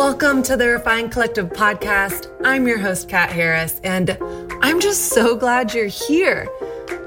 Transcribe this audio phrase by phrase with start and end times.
[0.00, 2.34] Welcome to the Refined Collective podcast.
[2.42, 4.16] I'm your host, Kat Harris, and
[4.62, 6.48] I'm just so glad you're here.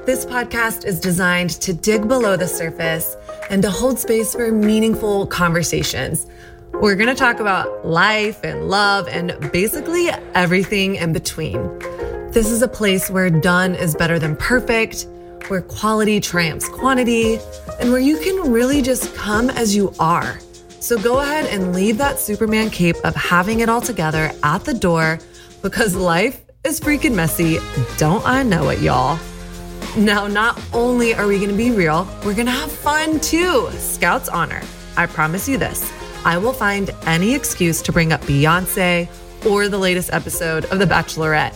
[0.06, 3.18] This podcast is designed to dig below the surface
[3.50, 6.28] and to hold space for meaningful conversations.
[6.72, 11.64] We're going to talk about life and love and basically everything in between.
[12.30, 15.08] This is a place where done is better than perfect,
[15.48, 17.40] where quality triumphs quantity,
[17.80, 20.38] and where you can really just come as you are.
[20.84, 24.74] So go ahead and leave that Superman cape of having it all together at the
[24.74, 25.18] door
[25.62, 27.60] because life is freaking messy.
[27.96, 29.18] Don't I know it, y'all?
[29.96, 33.70] Now, not only are we gonna be real, we're gonna have fun too.
[33.78, 34.62] Scouts honor.
[34.98, 35.90] I promise you this
[36.26, 39.08] I will find any excuse to bring up Beyonce
[39.46, 41.56] or the latest episode of The Bachelorette.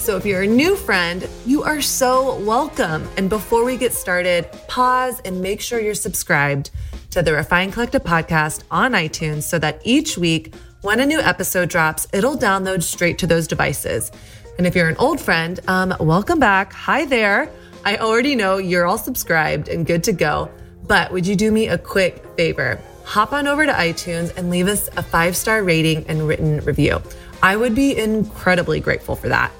[0.00, 3.08] So if you're a new friend, you are so welcome.
[3.16, 6.72] And before we get started, pause and make sure you're subscribed
[7.14, 11.68] to the Refined Collective podcast on iTunes so that each week, when a new episode
[11.68, 14.10] drops, it'll download straight to those devices.
[14.58, 16.72] And if you're an old friend, um, welcome back.
[16.72, 17.48] Hi there.
[17.84, 20.50] I already know you're all subscribed and good to go,
[20.88, 22.80] but would you do me a quick favor?
[23.04, 27.00] Hop on over to iTunes and leave us a five star rating and written review.
[27.44, 29.52] I would be incredibly grateful for that.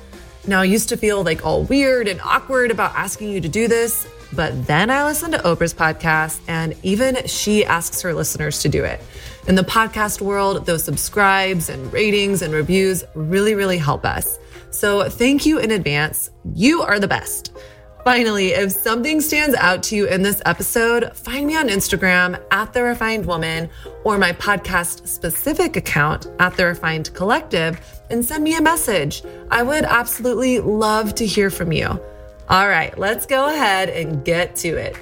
[0.49, 3.69] Now, I used to feel like all weird and awkward about asking you to do
[3.69, 8.69] this, but then I listened to Oprah's podcast, and even she asks her listeners to
[8.69, 9.01] do it.
[9.47, 14.39] In the podcast world, those subscribes and ratings and reviews really, really help us.
[14.71, 16.31] So thank you in advance.
[16.55, 17.53] You are the best.
[18.05, 22.73] Finally, if something stands out to you in this episode, find me on Instagram at
[22.75, 23.71] The Refined Woman
[24.05, 29.23] or my podcast specific account at The Refined Collective and send me a message.
[29.51, 31.99] I would absolutely love to hear from you.
[32.47, 34.97] All right, let's go ahead and get to it.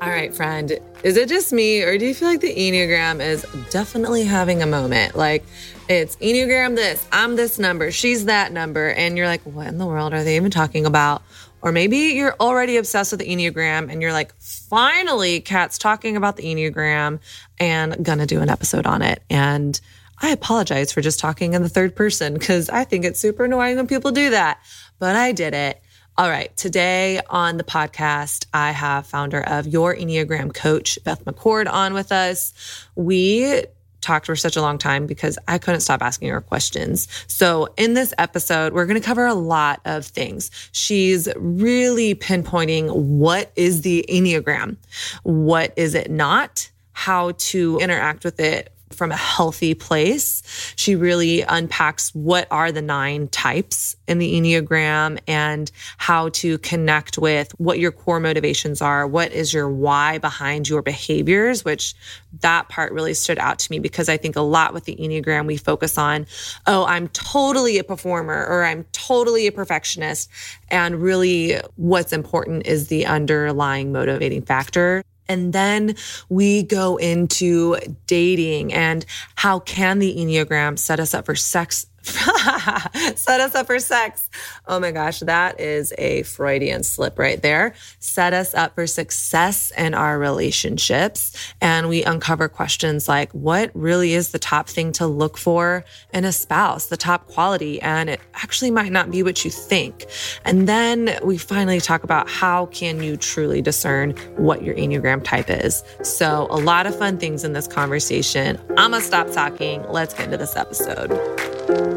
[0.00, 3.44] All right, friend, is it just me or do you feel like the Enneagram is
[3.70, 5.16] definitely having a moment?
[5.16, 5.44] Like
[5.88, 8.90] it's Enneagram this, I'm this number, she's that number.
[8.90, 11.22] And you're like, what in the world are they even talking about?
[11.60, 16.36] Or maybe you're already obsessed with the Enneagram and you're like, finally, Kat's talking about
[16.36, 17.18] the Enneagram
[17.58, 19.24] and gonna do an episode on it.
[19.28, 19.80] And
[20.18, 23.76] I apologize for just talking in the third person because I think it's super annoying
[23.76, 24.60] when people do that,
[24.98, 25.82] but I did it.
[26.18, 26.56] All right.
[26.56, 32.10] Today on the podcast, I have founder of Your Enneagram Coach, Beth McCord, on with
[32.10, 32.54] us.
[32.94, 33.64] We
[34.00, 37.08] talked for such a long time because I couldn't stop asking her questions.
[37.26, 40.50] So in this episode, we're going to cover a lot of things.
[40.72, 44.76] She's really pinpointing what is the Enneagram?
[45.24, 46.70] What is it not?
[46.92, 50.42] How to interact with it from a healthy place.
[50.76, 57.18] She really unpacks what are the nine types in the Enneagram and how to connect
[57.18, 59.06] with what your core motivations are.
[59.06, 61.94] What is your why behind your behaviors, which
[62.40, 65.46] that part really stood out to me because I think a lot with the Enneagram,
[65.46, 66.26] we focus on,
[66.66, 70.30] oh, I'm totally a performer or I'm totally a perfectionist.
[70.68, 75.02] And really what's important is the underlying motivating factor.
[75.28, 75.96] And then
[76.28, 77.76] we go into
[78.06, 79.04] dating and
[79.34, 81.86] how can the Enneagram set us up for sex
[83.16, 84.28] set us up for sex.
[84.66, 87.74] Oh my gosh, that is a Freudian slip right there.
[87.98, 91.54] Set us up for success in our relationships.
[91.60, 96.24] And we uncover questions like what really is the top thing to look for in
[96.24, 97.80] a spouse, the top quality?
[97.82, 100.06] And it actually might not be what you think.
[100.44, 105.50] And then we finally talk about how can you truly discern what your Enneagram type
[105.50, 105.82] is.
[106.02, 108.58] So a lot of fun things in this conversation.
[108.70, 109.82] I'm gonna stop talking.
[109.90, 111.95] Let's get into this episode.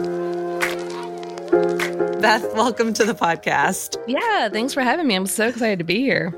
[1.50, 3.98] Beth, welcome to the podcast.
[4.06, 5.16] Yeah, thanks for having me.
[5.16, 6.32] I'm so excited to be here.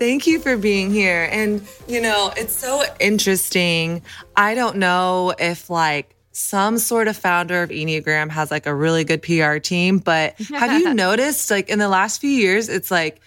[0.00, 1.28] Thank you for being here.
[1.30, 4.02] And, you know, it's so interesting.
[4.36, 9.04] I don't know if like some sort of founder of Enneagram has like a really
[9.04, 13.20] good PR team, but have you noticed like in the last few years, it's like,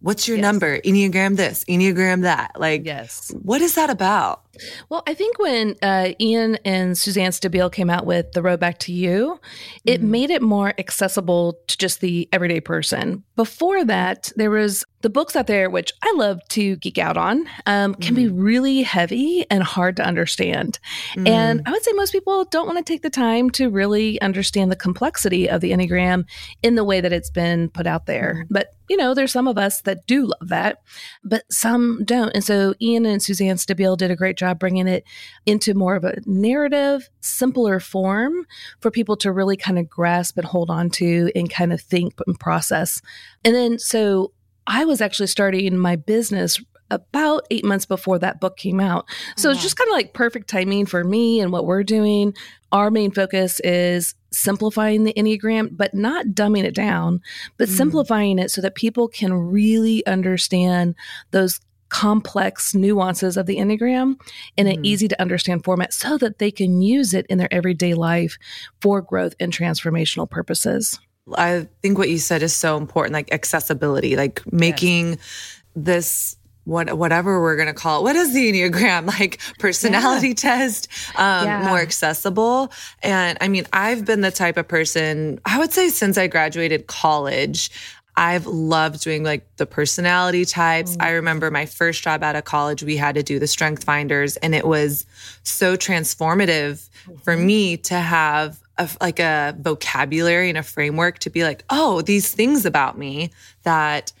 [0.00, 0.42] what's your yes.
[0.42, 0.80] number?
[0.80, 2.58] Enneagram this, Enneagram that.
[2.58, 3.30] Like, yes.
[3.42, 4.42] what is that about?
[4.88, 8.78] Well, I think when uh, Ian and Suzanne Stabile came out with The Road Back
[8.80, 9.40] to You,
[9.84, 13.22] it mm made it more accessible to just the everyday person.
[13.36, 17.46] Before that, there was the books out there, which I love to geek out on,
[17.66, 20.80] um, can mm be really heavy and hard to understand.
[21.14, 24.20] mm And I would say most people don't want to take the time to really
[24.20, 26.24] understand the complexity of the Enneagram
[26.62, 28.44] in the way that it's been put out there.
[28.44, 30.78] mm But, you know, there's some of us that do love that,
[31.22, 32.32] but some don't.
[32.34, 35.04] And so Ian and Suzanne Stabile did a great job bringing it
[35.46, 38.46] into more of a narrative, simpler form
[38.80, 42.14] for people to really kind of grasp and hold on to and kind of think
[42.26, 43.00] and process.
[43.44, 44.32] And then, so
[44.66, 46.60] I was actually starting my business
[46.90, 49.08] about eight months before that book came out.
[49.36, 52.34] So it's just kind of like perfect timing for me and what we're doing.
[52.72, 57.20] Our main focus is simplifying the Enneagram, but not dumbing it down,
[57.58, 57.72] but mm.
[57.72, 60.94] simplifying it so that people can really understand
[61.30, 61.60] those
[61.90, 64.18] complex nuances of the Enneagram
[64.56, 64.86] in an mm.
[64.86, 68.38] easy to understand format so that they can use it in their everyday life
[68.80, 70.98] for growth and transformational purposes.
[71.36, 75.62] I think what you said is so important, like accessibility, like making yes.
[75.76, 78.02] this what whatever we're gonna call it.
[78.04, 79.10] What is the Enneagram?
[79.20, 80.34] Like personality yeah.
[80.34, 81.68] test, um, yeah.
[81.68, 82.72] more accessible.
[83.02, 86.86] And I mean, I've been the type of person, I would say since I graduated
[86.86, 87.70] college,
[88.16, 90.96] I've loved doing like the personality types.
[90.96, 91.02] Mm.
[91.02, 94.36] I remember my first job out of college, we had to do the strength finders
[94.38, 95.06] and it was
[95.42, 97.16] so transformative mm-hmm.
[97.16, 102.00] for me to have a, like a vocabulary and a framework to be like, oh,
[102.02, 103.30] these things about me
[103.62, 104.12] that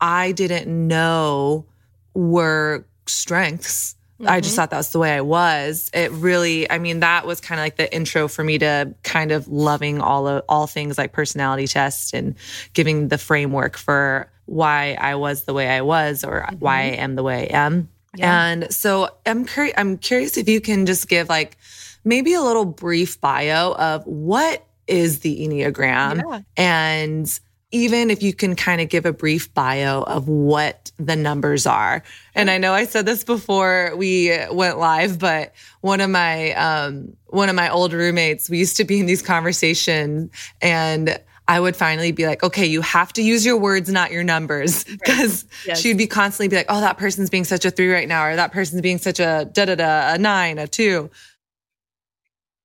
[0.00, 1.66] I didn't know
[2.14, 3.94] were strengths.
[4.20, 4.30] Mm-hmm.
[4.30, 4.62] I just mm-hmm.
[4.62, 5.90] thought that was the way I was.
[5.92, 9.30] It really, I mean, that was kind of like the intro for me to kind
[9.30, 12.34] of loving all of all things like personality tests and
[12.72, 16.56] giving the framework for why I was the way I was or mm-hmm.
[16.56, 17.90] why I am the way I am.
[18.16, 18.46] Yeah.
[18.46, 21.58] And so I'm curious, I'm curious if you can just give like
[22.02, 26.40] maybe a little brief bio of what is the Enneagram yeah.
[26.56, 27.40] and
[27.72, 32.02] even if you can kind of give a brief bio of what the numbers are.
[32.34, 37.16] And I know I said this before we went live, but one of my um,
[37.26, 40.30] one of my old roommates, we used to be in these conversations
[40.62, 44.24] and I would finally be like, okay, you have to use your words, not your
[44.24, 44.84] numbers.
[44.84, 45.66] Because right.
[45.68, 45.80] yes.
[45.80, 48.36] she'd be constantly be like, oh, that person's being such a three right now, or
[48.36, 51.10] that person's being such a da da da, a nine, a two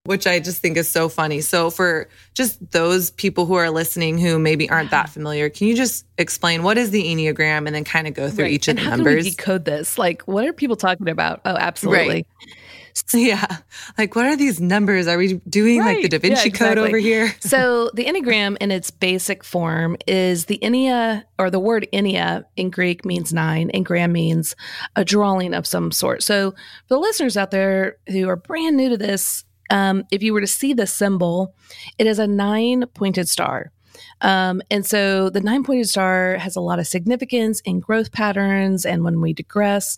[0.06, 1.42] which I just think is so funny.
[1.42, 5.76] So, for just those people who are listening who maybe aren't that familiar, can you
[5.76, 8.54] just explain what is the Enneagram and then kind of go through right.
[8.54, 9.24] each of and the how numbers?
[9.24, 9.98] Can we decode this?
[9.98, 11.42] Like, what are people talking about?
[11.46, 12.08] Oh, absolutely.
[12.08, 12.26] Right.
[13.14, 13.46] Yeah.
[13.98, 15.08] Like, what are these numbers?
[15.08, 15.96] Are we doing right.
[15.96, 16.76] like the Da Vinci yeah, exactly.
[16.76, 17.34] Code over here?
[17.40, 22.70] so, the Enneagram in its basic form is the Ennea, or the word Ennea in
[22.70, 24.56] Greek means nine, and gram means
[24.96, 26.24] a drawing of some sort.
[26.24, 30.34] So, for the listeners out there who are brand new to this, um, if you
[30.34, 31.56] were to see the symbol,
[31.98, 33.72] it is a nine pointed star.
[34.22, 38.86] Um, and so the nine pointed star has a lot of significance in growth patterns
[38.86, 39.98] and when we digress,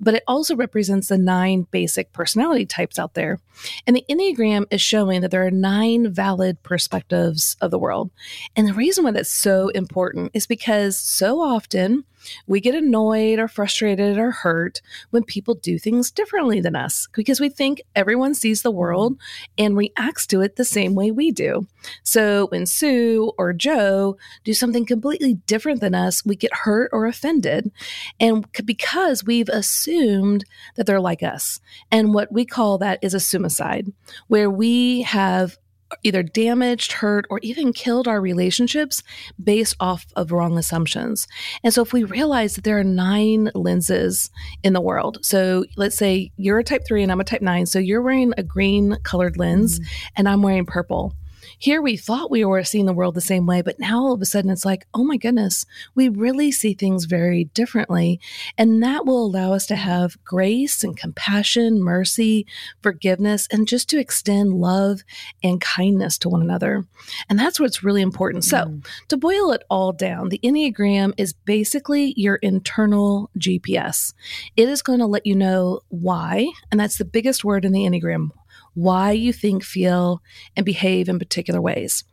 [0.00, 3.38] but it also represents the nine basic personality types out there.
[3.86, 8.10] And the Enneagram is showing that there are nine valid perspectives of the world.
[8.56, 12.04] And the reason why that's so important is because so often
[12.46, 14.80] we get annoyed or frustrated or hurt
[15.10, 19.18] when people do things differently than us because we think everyone sees the world
[19.58, 21.66] and reacts to it the same way we do.
[22.02, 27.06] So when Sue or Joe do something completely different than us, we get hurt or
[27.06, 27.70] offended.
[28.18, 30.44] And because we've assumed
[30.76, 31.60] that they're like us.
[31.90, 33.92] And what we call that is assumicide,
[34.28, 35.58] where we have
[36.02, 39.02] either damaged, hurt, or even killed our relationships
[39.42, 41.26] based off of wrong assumptions.
[41.62, 44.30] And so if we realize that there are nine lenses
[44.62, 47.66] in the world, so let's say you're a type three and I'm a type nine,
[47.66, 50.12] so you're wearing a green colored lens mm-hmm.
[50.16, 51.14] and I'm wearing purple.
[51.60, 54.22] Here we thought we were seeing the world the same way, but now all of
[54.22, 58.18] a sudden it's like, oh my goodness, we really see things very differently.
[58.56, 62.46] And that will allow us to have grace and compassion, mercy,
[62.80, 65.02] forgiveness, and just to extend love
[65.42, 66.86] and kindness to one another.
[67.28, 68.44] And that's what's really important.
[68.44, 68.86] So, mm.
[69.08, 74.14] to boil it all down, the Enneagram is basically your internal GPS.
[74.56, 77.82] It is going to let you know why, and that's the biggest word in the
[77.82, 78.30] Enneagram
[78.74, 80.22] why you think, feel,
[80.56, 82.04] and behave in particular ways.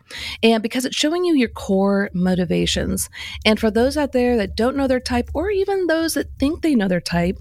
[0.42, 3.10] And because it's showing you your core motivations.
[3.46, 6.62] And for those out there that don't know their type, or even those that think
[6.62, 7.38] they know their type,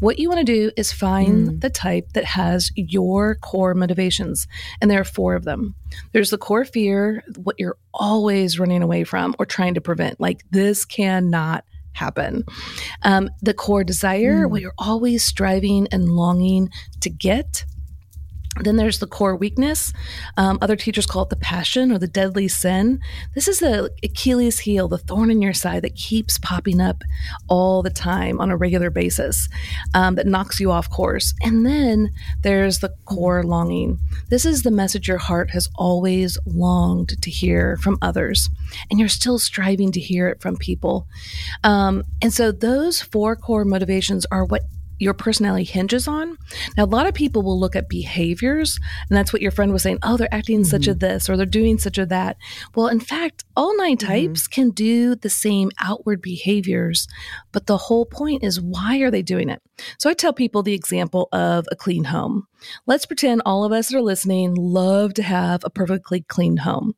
[0.00, 1.60] what you want to do is find mm.
[1.60, 4.46] the type that has your core motivations.
[4.80, 5.74] And there are four of them.
[6.12, 10.20] There's the core fear, what you're always running away from or trying to prevent.
[10.20, 12.44] Like, this cannot happen.
[13.02, 14.50] Um, the core desire, mm.
[14.50, 17.64] what you're always striving and longing to get.
[18.58, 19.92] Then there's the core weakness.
[20.36, 23.00] Um, other teachers call it the passion or the deadly sin.
[23.34, 27.04] This is the Achilles heel, the thorn in your side that keeps popping up
[27.48, 29.48] all the time on a regular basis
[29.94, 31.32] um, that knocks you off course.
[31.42, 32.10] And then
[32.42, 34.00] there's the core longing.
[34.30, 38.50] This is the message your heart has always longed to hear from others,
[38.90, 41.06] and you're still striving to hear it from people.
[41.62, 44.62] Um, and so those four core motivations are what
[45.00, 46.36] your personality hinges on.
[46.76, 48.78] Now, a lot of people will look at behaviors,
[49.08, 49.98] and that's what your friend was saying.
[50.02, 50.70] Oh, they're acting mm-hmm.
[50.70, 50.98] such a mm-hmm.
[50.98, 52.36] this or they're doing such a that.
[52.74, 54.06] Well, in fact, all 9 mm-hmm.
[54.06, 57.08] types can do the same outward behaviors,
[57.50, 59.62] but the whole point is why are they doing it?
[59.98, 62.46] So I tell people the example of a clean home.
[62.86, 66.94] Let's pretend all of us that are listening love to have a perfectly clean home.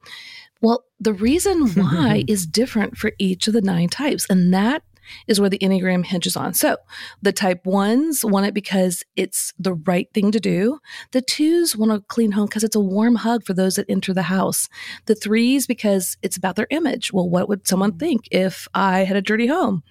[0.60, 4.82] Well, the reason why is different for each of the nine types, and that
[5.26, 6.54] is where the Enneagram hinges on.
[6.54, 6.76] So
[7.20, 10.78] the type ones want it because it's the right thing to do.
[11.12, 14.12] The twos want a clean home because it's a warm hug for those that enter
[14.12, 14.68] the house.
[15.06, 17.12] The threes because it's about their image.
[17.12, 19.82] Well, what would someone think if I had a dirty home?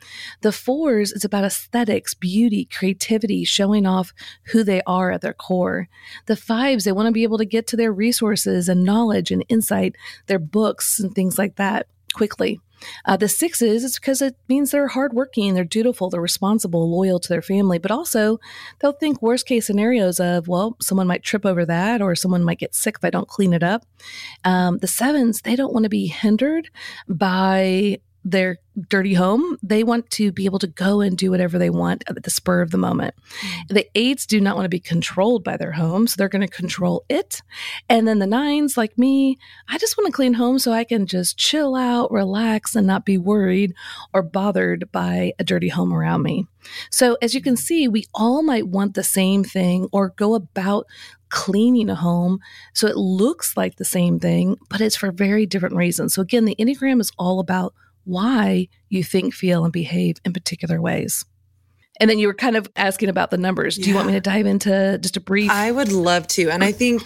[0.42, 4.14] The fours, it's about aesthetics, beauty, creativity, showing off
[4.46, 5.88] who they are at their core.
[6.26, 9.46] The fives, they want to be able to get to their resources and knowledge and
[9.50, 9.96] insight,
[10.28, 12.60] their books and things like that quickly.
[13.06, 17.30] Uh, the sixes, it's because it means they're hardworking, they're dutiful, they're responsible, loyal to
[17.30, 18.40] their family, but also
[18.80, 22.60] they'll think worst case scenarios of, well, someone might trip over that or someone might
[22.60, 23.86] get sick if I don't clean it up.
[24.44, 26.70] Um, the sevens, they don't want to be hindered
[27.08, 29.58] by their dirty home.
[29.62, 32.62] They want to be able to go and do whatever they want at the spur
[32.62, 33.16] of the moment.
[33.16, 33.74] Mm-hmm.
[33.74, 36.48] The eights do not want to be controlled by their home, so they're going to
[36.48, 37.42] control it.
[37.90, 39.38] And then the nines, like me,
[39.68, 43.06] I just want to clean home so I can just chill out, relax, and not
[43.06, 43.74] be worried
[44.14, 46.46] or bothered by a dirty home around me.
[46.92, 50.86] So, as you can see, we all might want the same thing or go about
[51.30, 52.40] cleaning a home
[52.74, 56.14] so it looks like the same thing, but it's for very different reasons.
[56.14, 57.74] So, again, the Enneagram is all about
[58.04, 61.26] why you think, feel, and behave in particular ways.
[62.00, 63.76] And then you were kind of asking about the numbers.
[63.76, 63.88] Do yeah.
[63.90, 65.52] you want me to dive into just a brief?
[65.52, 66.50] I would love to.
[66.50, 67.04] And I think,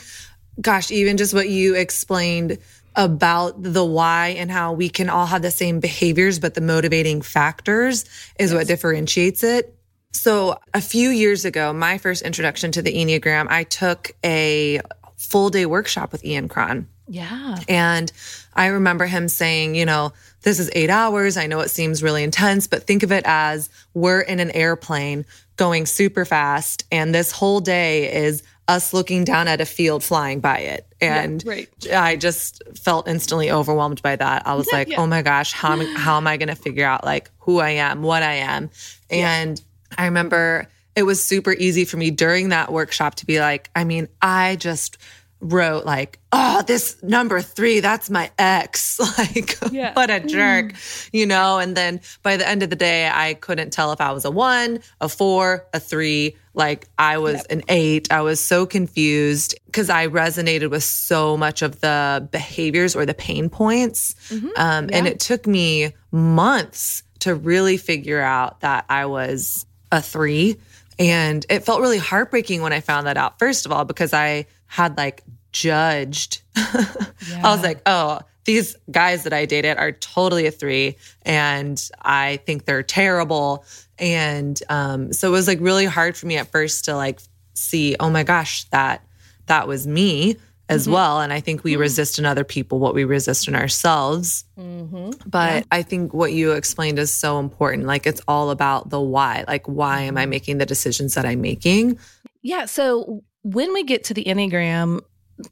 [0.61, 2.59] gosh, even just what you explained
[2.95, 7.21] about the why and how we can all have the same behaviors, but the motivating
[7.21, 8.05] factors
[8.39, 8.53] is yes.
[8.53, 9.75] what differentiates it.
[10.13, 14.79] So, a few years ago, my first introduction to the Enneagram, I took a
[15.17, 16.87] full day workshop with Ian Cron.
[17.07, 17.57] Yeah.
[17.67, 18.11] And
[18.53, 20.13] I remember him saying, you know,
[20.45, 21.35] this is eight hours.
[21.35, 25.25] I know it seems really intense, but think of it as we're in an airplane
[25.57, 26.85] going super fast.
[26.91, 30.87] And this whole day is us looking down at a field flying by it.
[31.01, 31.87] And yeah, right.
[31.91, 34.47] I just felt instantly overwhelmed by that.
[34.47, 35.01] I was like, yeah.
[35.01, 37.71] oh my gosh, how am, how am I going to figure out like who I
[37.71, 38.69] am, what I am?
[39.09, 39.61] And.
[39.97, 43.83] I remember it was super easy for me during that workshop to be like, I
[43.83, 44.97] mean, I just
[45.39, 49.93] wrote like, "Oh, this number 3, that's my ex." Like, yeah.
[49.93, 51.09] what a jerk, mm.
[51.13, 51.57] you know?
[51.57, 54.31] And then by the end of the day, I couldn't tell if I was a
[54.31, 57.45] 1, a 4, a 3, like I was yep.
[57.51, 58.11] an 8.
[58.11, 63.13] I was so confused cuz I resonated with so much of the behaviors or the
[63.13, 64.15] pain points.
[64.29, 64.47] Mm-hmm.
[64.57, 64.97] Um, yeah.
[64.97, 70.57] and it took me months to really figure out that I was a 3.
[70.97, 74.45] And it felt really heartbreaking when I found that out, first of all, because I
[74.67, 75.23] had like
[75.55, 76.41] judged.
[76.55, 76.63] yeah.
[77.43, 82.37] I was like, oh, these guys that I dated are totally a three, and I
[82.45, 83.65] think they're terrible.
[83.97, 87.19] And um, so it was like really hard for me at first to like
[87.53, 89.01] see, oh my gosh, that
[89.47, 90.35] that was me
[90.67, 90.93] as mm-hmm.
[90.93, 91.21] well.
[91.21, 91.81] And I think we mm-hmm.
[91.81, 94.43] resist in other people what we resist in ourselves.
[94.59, 95.11] Mm-hmm.
[95.27, 95.63] But yeah.
[95.71, 97.85] I think what you explained is so important.
[97.85, 99.45] Like it's all about the why.
[99.47, 100.29] Like, why am I mm-hmm.
[100.31, 101.99] making the decisions that I'm making?
[102.41, 102.65] Yeah.
[102.65, 105.01] So when we get to the Enneagram,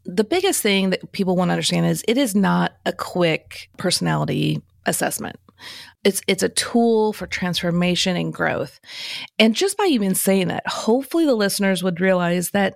[0.05, 4.61] the biggest thing that people want to understand is it is not a quick personality
[4.85, 5.37] assessment.
[6.03, 8.79] It's it's a tool for transformation and growth.
[9.39, 12.75] And just by even saying that, hopefully the listeners would realize that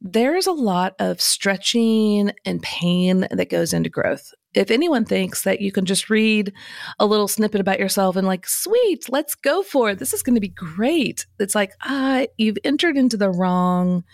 [0.00, 4.32] there's a lot of stretching and pain that goes into growth.
[4.54, 6.52] If anyone thinks that you can just read
[6.98, 9.98] a little snippet about yourself and like, sweet, let's go for it.
[9.98, 11.26] This is going to be great.
[11.38, 14.04] It's like, ah, you've entered into the wrong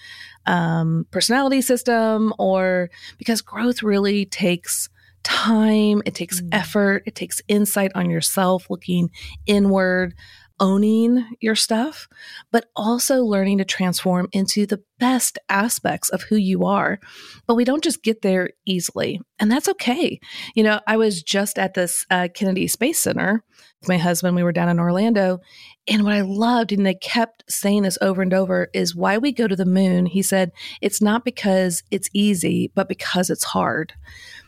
[0.47, 4.89] um, personality system or because growth really takes
[5.23, 6.49] time, it takes mm.
[6.53, 9.11] effort, it takes insight on yourself, looking
[9.47, 10.15] inward,
[10.61, 12.09] owning your stuff,
[12.51, 16.99] but also learning to transform into the best aspects of who you are.
[17.47, 20.21] But we don't just get there easily, and that's okay.
[20.55, 23.45] You know, I was just at this uh, Kennedy Space Center
[23.81, 24.37] with my husband.
[24.37, 25.41] We were down in Orlando.
[25.89, 29.33] And what I loved, and they kept saying this over and over, is why we
[29.33, 30.07] go to the moon.
[30.07, 33.93] He said, it's not because it's easy, but because it's hard.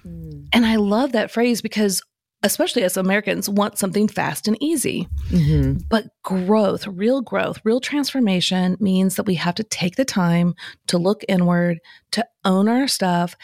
[0.05, 0.49] Mm.
[0.53, 2.03] And I love that phrase because
[2.43, 5.09] especially as Americans, want something fast and easy.
[5.31, 5.81] Mm-hmm.
[5.89, 10.55] But growth, real growth, real transformation means that we have to take the time
[10.87, 11.81] to look inward,
[12.13, 13.35] to own our stuff,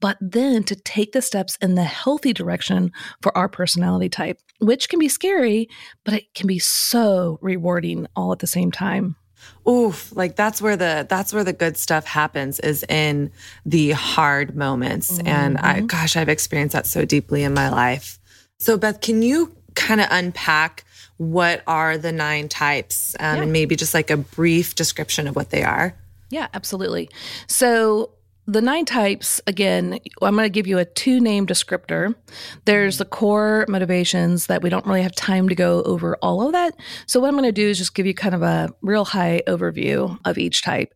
[0.00, 2.92] but then to take the steps in the healthy direction
[3.22, 5.68] for our personality type, which can be scary,
[6.04, 9.16] but it can be so rewarding all at the same time.
[9.68, 13.30] oof, like that's where the that's where the good stuff happens is in
[13.66, 15.18] the hard moments.
[15.18, 15.26] Mm-hmm.
[15.26, 15.86] And I mm-hmm.
[15.86, 18.18] gosh, I've experienced that so deeply in my life.
[18.58, 20.84] So Beth, can you kind of unpack
[21.16, 23.42] what are the nine types um, yeah.
[23.42, 25.94] and maybe just like a brief description of what they are?
[26.30, 27.10] Yeah, absolutely.
[27.46, 28.10] So
[28.46, 32.14] the nine types, again, I'm going to give you a two name descriptor.
[32.64, 36.52] There's the core motivations that we don't really have time to go over all of
[36.52, 36.74] that.
[37.06, 39.40] So, what I'm going to do is just give you kind of a real high
[39.46, 40.92] overview of each type.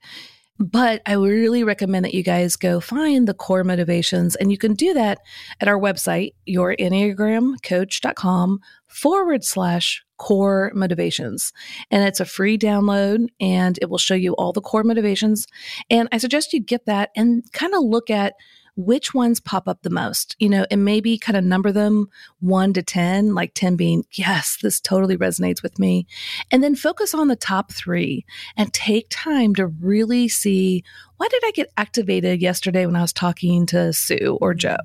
[0.58, 4.74] But I really recommend that you guys go find the core motivations, and you can
[4.74, 5.18] do that
[5.60, 11.52] at our website, yourenneagramcoach.com forward slash core motivations.
[11.90, 15.46] And it's a free download and it will show you all the core motivations.
[15.90, 18.34] And I suggest you get that and kind of look at
[18.78, 22.06] which ones pop up the most, you know, and maybe kind of number them
[22.38, 26.06] one to 10, like 10 being, yes, this totally resonates with me.
[26.52, 28.24] And then focus on the top three
[28.56, 30.84] and take time to really see
[31.16, 34.76] why did I get activated yesterday when I was talking to Sue or Joe?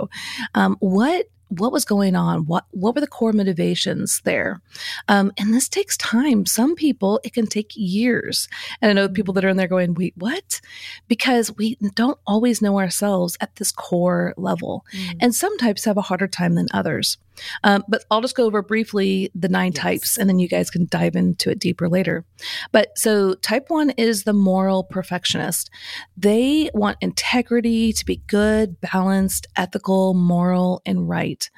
[0.55, 1.27] Um, what
[1.59, 2.45] what was going on?
[2.45, 4.61] What what were the core motivations there?
[5.07, 6.45] Um, and this takes time.
[6.45, 8.47] Some people it can take years.
[8.81, 10.61] And i know people that are in there going wait what?
[11.07, 14.85] Because we don't always know ourselves at this core level.
[14.93, 15.17] Mm.
[15.21, 17.17] and some types have a harder time than others
[17.63, 19.81] um, but I'll just go over briefly the nine yes.
[19.81, 22.25] types and then you guys can dive into it deeper later.
[22.71, 25.69] But so type one is the moral perfectionist.
[26.17, 31.49] They want integrity to be good, balanced, ethical, moral, and right.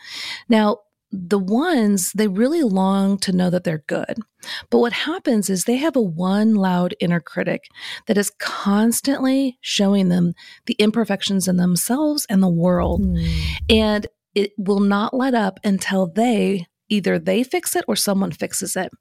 [0.50, 0.80] Now,
[1.12, 4.18] the ones, they really long to know that they're good.
[4.70, 7.66] But what happens is they have a one loud inner critic
[8.08, 10.34] that is constantly showing them
[10.66, 13.02] the imperfections in themselves and the world.
[13.02, 13.38] Mm.
[13.70, 18.76] And it will not let up until they either they fix it or someone fixes
[18.76, 18.92] it.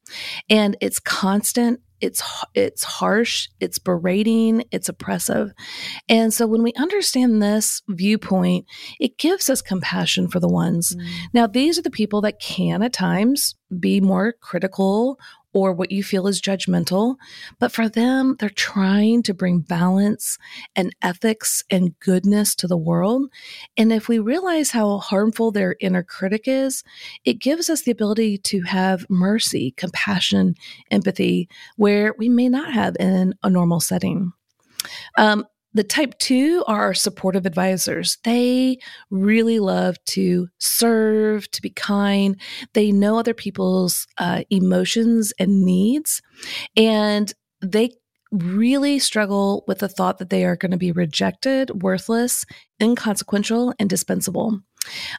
[0.48, 2.22] And it's constant, it's
[2.54, 5.52] it's harsh, it's berating, it's oppressive.
[6.08, 8.66] And so when we understand this viewpoint,
[9.00, 10.94] it gives us compassion for the ones.
[10.94, 11.06] Mm.
[11.32, 15.18] Now these are the people that can at times be more critical
[15.54, 17.16] or what you feel is judgmental.
[17.58, 20.36] But for them, they're trying to bring balance
[20.76, 23.30] and ethics and goodness to the world.
[23.76, 26.82] And if we realize how harmful their inner critic is,
[27.24, 30.56] it gives us the ability to have mercy, compassion,
[30.90, 34.32] empathy, where we may not have in a normal setting.
[35.16, 38.18] Um, the type two are supportive advisors.
[38.24, 38.78] They
[39.10, 42.40] really love to serve, to be kind.
[42.72, 46.22] They know other people's uh, emotions and needs,
[46.76, 47.90] and they
[48.30, 52.44] really struggle with the thought that they are going to be rejected, worthless,
[52.82, 54.60] inconsequential, and dispensable.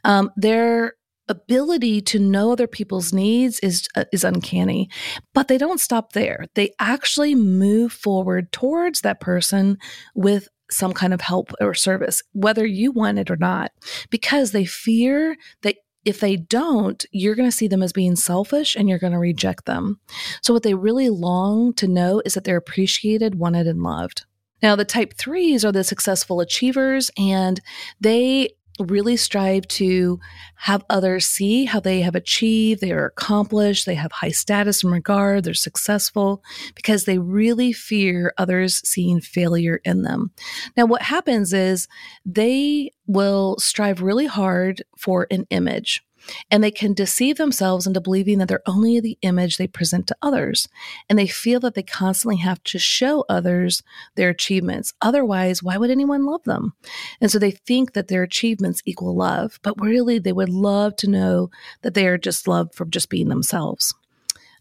[0.04, 0.94] Um, their
[1.28, 4.90] ability to know other people's needs is uh, is uncanny
[5.34, 9.78] but they don't stop there they actually move forward towards that person
[10.14, 13.72] with some kind of help or service whether you want it or not
[14.10, 18.76] because they fear that if they don't, you're going to see them as being selfish
[18.76, 20.00] and you're going to reject them.
[20.42, 24.24] So, what they really long to know is that they're appreciated, wanted, and loved.
[24.62, 27.60] Now, the type threes are the successful achievers, and
[28.00, 30.20] they really strive to
[30.56, 34.92] have others see how they have achieved, they are accomplished, they have high status and
[34.92, 36.44] regard, they're successful
[36.76, 40.32] because they really fear others seeing failure in them.
[40.76, 41.88] Now, what happens is
[42.26, 46.04] they will strive really hard for an image
[46.52, 50.18] and they can deceive themselves into believing that they're only the image they present to
[50.22, 50.68] others.
[51.10, 53.84] And they feel that they constantly have to show others
[54.16, 54.94] their achievements.
[55.02, 56.74] Otherwise, why would anyone love them?
[57.22, 61.10] And so they think that their achievements equal love, but really they would love to
[61.10, 61.50] know
[61.82, 63.94] that they are just loved for just being themselves.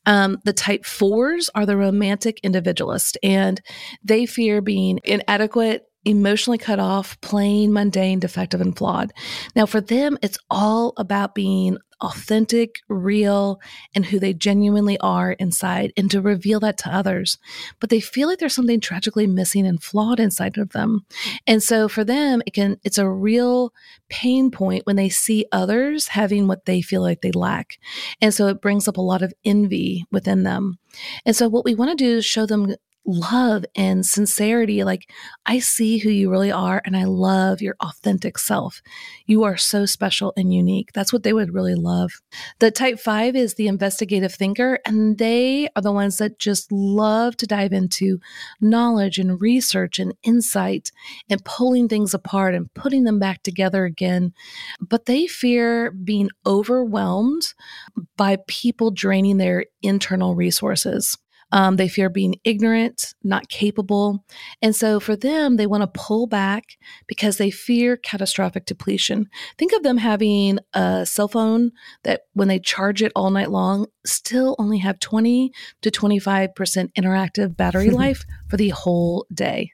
[0.07, 3.61] Um, the type fours are the romantic individualist, and
[4.03, 9.13] they fear being inadequate emotionally cut off, plain, mundane, defective, and flawed.
[9.57, 13.61] Now, for them, it's all about being authentic, real,
[13.95, 17.39] and who they genuinely are inside, and to reveal that to others.
[17.81, 21.07] But they feel like there's something tragically missing and flawed inside of them.
[21.47, 23.73] And so for them, it can it's a real
[24.09, 27.79] pain point when they see others having what they feel like they lack.
[28.21, 30.79] And so it brings up a lot of envy within them.
[31.25, 32.75] And so what we want to do is show them
[33.07, 34.85] love and sincerity.
[34.85, 35.11] Like,
[35.47, 38.81] I see who you really are, and I love your authentic self.
[39.27, 40.91] You are so special and unique.
[40.93, 42.13] That's what they would really love.
[42.59, 47.37] The type five is the investigative thinker, and they are the ones that just love
[47.39, 48.21] to dive into
[48.61, 50.91] knowledge and research and insight
[51.29, 54.33] and pulling things apart and putting them back together again.
[54.81, 57.55] But they fear being overwhelmed
[58.17, 61.17] by people draining their internal resources.
[61.55, 64.25] Um, they fear being ignorant, not capable.
[64.61, 66.65] And so for them, they want to pull back
[67.07, 69.29] because they fear catastrophic depletion.
[69.57, 71.71] Think of them having a cell phone
[72.03, 77.57] that when they charge it all night long, still only have 20 to 25% interactive
[77.57, 79.71] battery life for the whole day.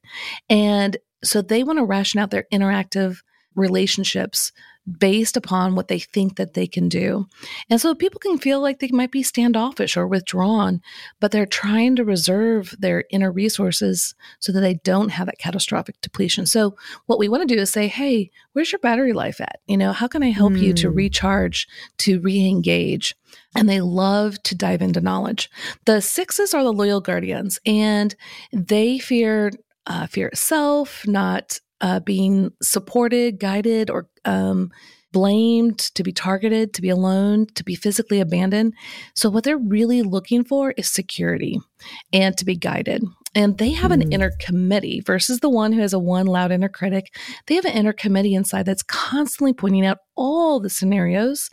[0.51, 3.21] And so they want to ration out their interactive
[3.55, 4.53] relationships
[4.99, 7.27] based upon what they think that they can do.
[7.69, 10.81] And so people can feel like they might be standoffish or withdrawn,
[11.21, 16.01] but they're trying to reserve their inner resources so that they don't have that catastrophic
[16.01, 16.47] depletion.
[16.47, 19.61] So what we want to do is say, "Hey, where's your battery life at?
[19.67, 20.63] You know, how can I help mm.
[20.63, 20.97] you to hmm.
[20.97, 23.15] recharge, to re-engage?"
[23.55, 25.51] And they love to dive into knowledge.
[25.85, 28.15] The sixes are the loyal guardians, and
[28.53, 29.53] they fear
[29.87, 34.71] uh, fear itself, not uh, being supported, guided, or um,
[35.13, 38.75] blamed, to be targeted, to be alone, to be physically abandoned.
[39.15, 41.59] So, what they're really looking for is security
[42.13, 43.03] and to be guided.
[43.35, 44.13] And they have an mm.
[44.13, 47.15] inner committee versus the one who has a one loud inner critic.
[47.47, 51.49] They have an inner committee inside that's constantly pointing out all the scenarios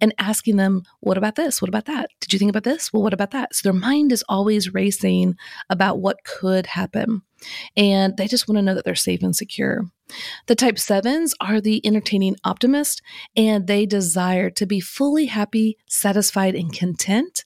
[0.00, 1.62] and asking them, What about this?
[1.62, 2.10] What about that?
[2.20, 2.92] Did you think about this?
[2.92, 3.54] Well, what about that?
[3.54, 5.36] So their mind is always racing
[5.68, 7.22] about what could happen
[7.76, 9.86] and they just want to know that they're safe and secure.
[10.46, 13.02] The type sevens are the entertaining optimist,
[13.36, 17.44] and they desire to be fully happy, satisfied, and content,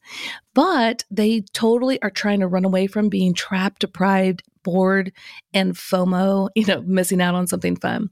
[0.54, 5.12] but they totally are trying to run away from being trapped, deprived, bored
[5.52, 8.10] and FOMO, you know, missing out on something fun.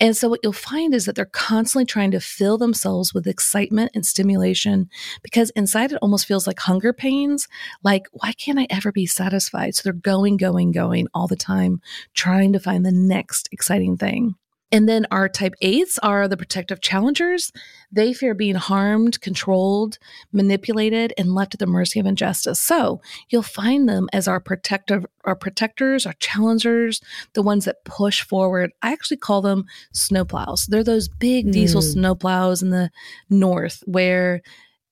[0.00, 3.92] And so what you'll find is that they're constantly trying to fill themselves with excitement
[3.94, 4.88] and stimulation
[5.22, 7.46] because inside it almost feels like hunger pains.
[7.84, 9.74] Like, why can't I ever be satisfied?
[9.76, 11.80] So they're going, going, going all the time,
[12.14, 14.34] trying to find the next exciting thing.
[14.72, 17.52] And then our type eights are the protective challengers.
[17.90, 19.98] They fear being harmed, controlled,
[20.32, 22.60] manipulated, and left at the mercy of injustice.
[22.60, 27.00] So you'll find them as our protective, our protectors, our challengers,
[27.32, 28.70] the ones that push forward.
[28.82, 30.66] I actually call them snowplows.
[30.66, 31.52] They're those big mm.
[31.52, 32.90] diesel snowplows in the
[33.28, 34.42] north where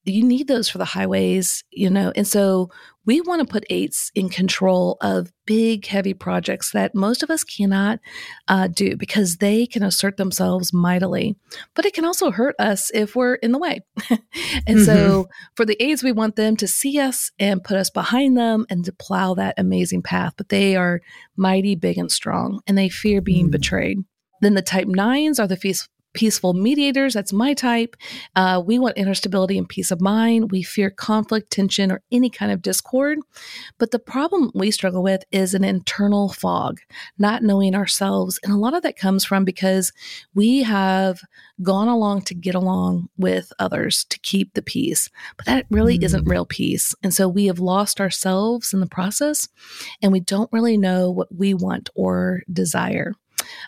[0.05, 2.13] you need those for the highways, you know.
[2.17, 2.71] And so
[3.09, 7.43] we want to put eights in control of big, heavy projects that most of us
[7.43, 8.01] cannot
[8.49, 11.35] uh, do because they can assert themselves mightily.
[11.75, 13.81] But it can also hurt us if we're in the way.
[14.11, 14.85] and mm-hmm.
[14.85, 18.67] so for the eights, we want them to see us and put us behind them
[18.69, 20.35] and to plow that amazing path.
[20.37, 21.01] But they are
[21.35, 23.53] mighty, big, and strong, and they fear being mm.
[23.53, 24.05] betrayed.
[24.43, 27.15] Then the type nines are the feast peaceful mediators.
[27.15, 27.97] That's my type.
[28.35, 30.51] Uh, we want inner stability and peace of mind.
[30.51, 33.19] We fear conflict, tension, or any kind of discord.
[33.79, 36.81] But the problem we struggle with is an internal fog,
[37.19, 38.41] not knowing ourselves.
[38.43, 39.93] And a lot of that comes from because
[40.35, 41.21] we have
[41.63, 45.11] gone along to get along with others to keep the peace.
[45.37, 46.05] But that really mm.
[46.05, 46.95] isn't real peace.
[47.03, 49.49] And so we have lost ourselves in the process
[50.03, 53.15] and we don't really know what we want or desire.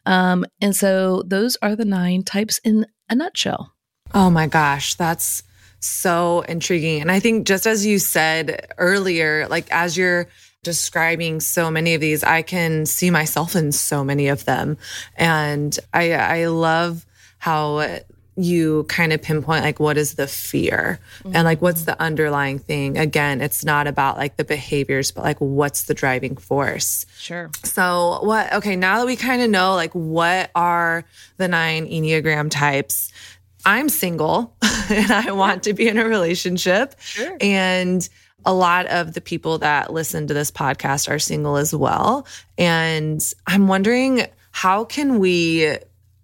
[0.07, 3.73] Um, and so those are the nine types in a nutshell.
[4.15, 5.43] Oh my gosh, that's
[5.81, 7.01] so intriguing.
[7.01, 10.29] And I think just as you said earlier, like as you're
[10.63, 14.77] describing so many of these, I can see myself in so many of them.
[15.17, 17.07] And I I love
[17.39, 18.01] how
[18.43, 20.99] you kind of pinpoint like what is the fear?
[21.21, 21.37] Mm-hmm.
[21.37, 22.99] and like what's the underlying thing?
[22.99, 27.07] Again it's not about like the behaviors but like what's the driving force?
[27.19, 27.51] Sure.
[27.65, 31.05] So what okay now that we kind of know like what are
[31.37, 33.13] the nine enneagram types
[33.67, 34.57] i'm single
[34.91, 36.95] and i want to be in a relationship.
[37.01, 37.37] Sure.
[37.41, 38.09] and
[38.47, 42.27] a lot of the people that listen to this podcast are single as well.
[42.57, 45.77] And i'm wondering how can we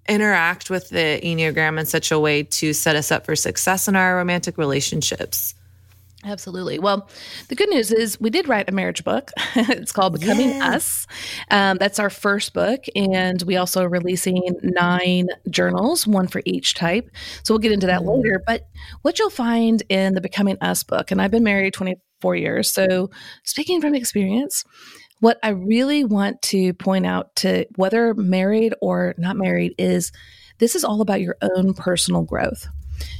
[0.08, 3.96] interact with the Enneagram in such a way to set us up for success in
[3.96, 5.54] our romantic relationships?
[6.26, 6.80] Absolutely.
[6.80, 7.08] Well,
[7.48, 9.30] the good news is we did write a marriage book.
[9.54, 10.70] it's called Becoming yeah.
[10.70, 11.06] Us.
[11.52, 12.84] Um, that's our first book.
[12.96, 17.08] And we also are releasing nine journals, one for each type.
[17.44, 18.16] So we'll get into that mm.
[18.16, 18.42] later.
[18.44, 18.66] But
[19.02, 22.72] what you'll find in the Becoming Us book, and I've been married 24 years.
[22.72, 23.10] So
[23.44, 24.64] speaking from experience,
[25.20, 30.12] what I really want to point out to whether married or not married is
[30.58, 32.66] this is all about your own personal growth.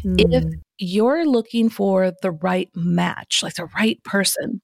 [0.04, 0.16] Mm.
[0.18, 0.44] If
[0.78, 4.61] you're looking for the right match, like the right person,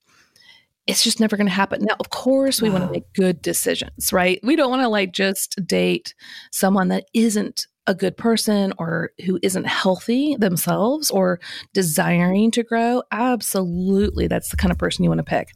[0.87, 1.85] it's just never going to happen.
[1.85, 2.79] Now, of course, we wow.
[2.79, 4.41] want to make good decisions, right?
[4.43, 6.15] We don't want to like just date
[6.51, 11.41] someone that isn't a good person or who isn't healthy themselves or
[11.73, 13.03] desiring to grow.
[13.11, 15.53] Absolutely, that's the kind of person you want to pick.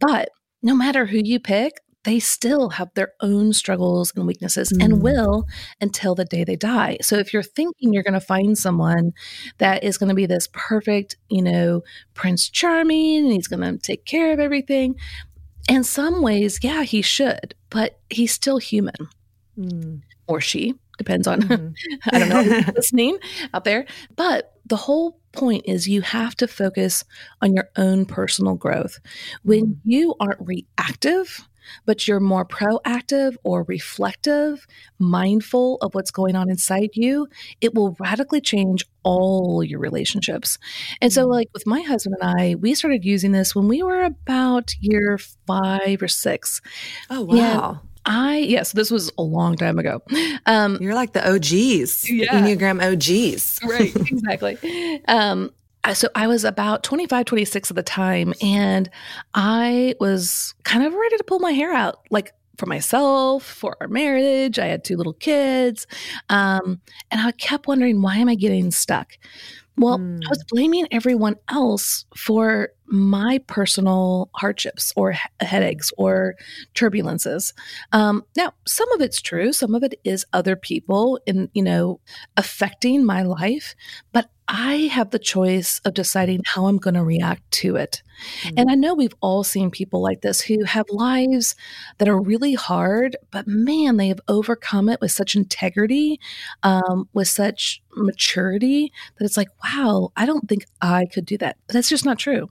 [0.00, 0.30] But
[0.64, 4.82] no matter who you pick, they still have their own struggles and weaknesses mm.
[4.82, 5.46] and will
[5.80, 6.98] until the day they die.
[7.02, 9.12] So if you're thinking you're going to find someone
[9.58, 11.82] that is going to be this perfect, you know,
[12.14, 14.96] Prince Charming and he's going to take care of everything,
[15.68, 19.08] in some ways, yeah, he should, but he's still human.
[19.58, 20.02] Mm.
[20.26, 22.08] Or she, depends on, mm-hmm.
[22.12, 23.18] I don't know, listening
[23.54, 23.86] out there.
[24.16, 27.04] But the whole point is you have to focus
[27.42, 28.98] on your own personal growth.
[29.42, 29.76] When mm.
[29.84, 31.46] you aren't reactive,
[31.86, 34.66] but you're more proactive or reflective,
[34.98, 37.26] mindful of what's going on inside you,
[37.60, 40.58] it will radically change all your relationships.
[41.00, 41.30] And so, mm.
[41.30, 45.18] like with my husband and I, we started using this when we were about year
[45.46, 46.60] five or six.
[47.10, 47.80] Oh, wow.
[48.06, 50.02] I yes, this was a long time ago.
[50.46, 52.34] Um, You're like the OGs, yeah.
[52.34, 53.94] Enneagram OGs, right?
[54.12, 55.02] Exactly.
[55.08, 55.50] um,
[55.92, 58.90] so I was about 25, 26 at the time, and
[59.34, 63.88] I was kind of ready to pull my hair out, like for myself, for our
[63.88, 64.58] marriage.
[64.58, 65.86] I had two little kids.
[66.28, 69.12] Um, and I kept wondering, why am I getting stuck?
[69.76, 70.22] Well, mm.
[70.24, 70.54] I was hmm.
[70.56, 76.36] blaming everyone else for my personal hardships or headaches or
[76.74, 77.52] turbulences.
[77.92, 79.52] Um, now, some of it's true.
[79.52, 82.00] Some of it is other people in, you know,
[82.36, 83.74] affecting my life,
[84.12, 88.02] but I have the choice of deciding how I'm going to react to it.
[88.42, 88.54] Mm-hmm.
[88.58, 91.54] And I know we've all seen people like this who have lives
[91.98, 96.20] that are really hard, but man, they have overcome it with such integrity,
[96.62, 101.56] um, with such maturity that it's like, wow, I don't think I could do that.
[101.66, 102.50] But that's just not true.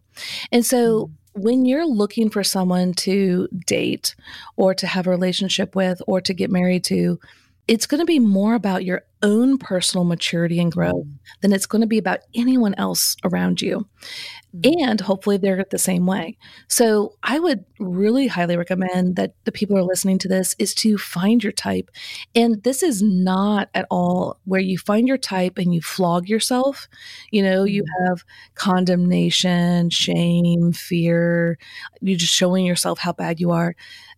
[0.51, 4.15] And so, mm-hmm when you're looking for someone to date
[4.55, 7.19] or to have a relationship with or to get married to,
[7.67, 11.17] it's going to be more about your own personal maturity and growth mm.
[11.39, 13.87] than it's going to be about anyone else around you.
[14.55, 14.81] Mm.
[14.81, 16.37] And hopefully they're the same way.
[16.67, 20.75] So I would really highly recommend that the people who are listening to this is
[20.75, 21.89] to find your type.
[22.35, 26.89] And this is not at all where you find your type and you flog yourself.
[27.31, 28.07] You know, you mm.
[28.07, 31.57] have condemnation, shame, fear,
[32.01, 33.73] you're just showing yourself how bad you are.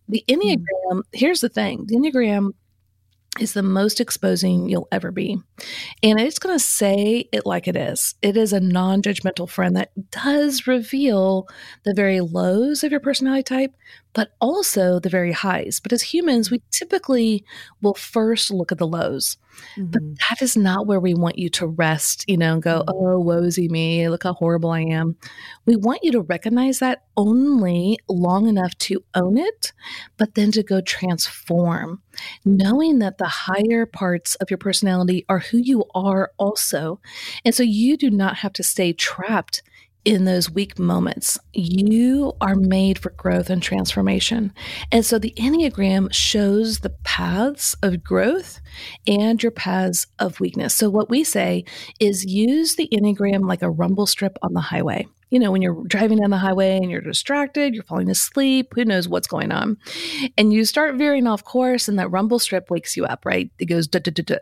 [0.08, 2.52] The Enneagram, here's the thing the Enneagram
[3.40, 5.38] is the most exposing you'll ever be.
[6.02, 8.14] And it's going to say it like it is.
[8.22, 11.48] It is a non judgmental friend that does reveal
[11.84, 13.74] the very lows of your personality type,
[14.16, 15.78] but also the very highs.
[15.78, 17.44] But as humans, we typically
[17.82, 19.36] will first look at the lows.
[19.76, 19.90] Mm-hmm.
[19.90, 22.96] But that is not where we want you to rest, you know, and go, mm-hmm.
[22.96, 25.16] oh, woesy me, look how horrible I am.
[25.66, 29.74] We want you to recognize that only long enough to own it,
[30.16, 32.00] but then to go transform,
[32.42, 37.00] knowing that the higher parts of your personality are who you are also.
[37.44, 39.62] And so you do not have to stay trapped
[40.06, 41.36] in those weak moments.
[41.52, 44.54] You are made for growth and transformation.
[44.92, 48.60] And so the Enneagram shows the paths of growth
[49.06, 50.76] and your paths of weakness.
[50.76, 51.64] So what we say
[51.98, 55.08] is use the Enneagram like a rumble strip on the highway.
[55.30, 58.84] You know, when you're driving down the highway and you're distracted, you're falling asleep, who
[58.84, 59.76] knows what's going on.
[60.38, 63.50] And you start veering off course, and that rumble strip wakes you up, right?
[63.58, 64.38] It goes, duh, duh, duh, duh.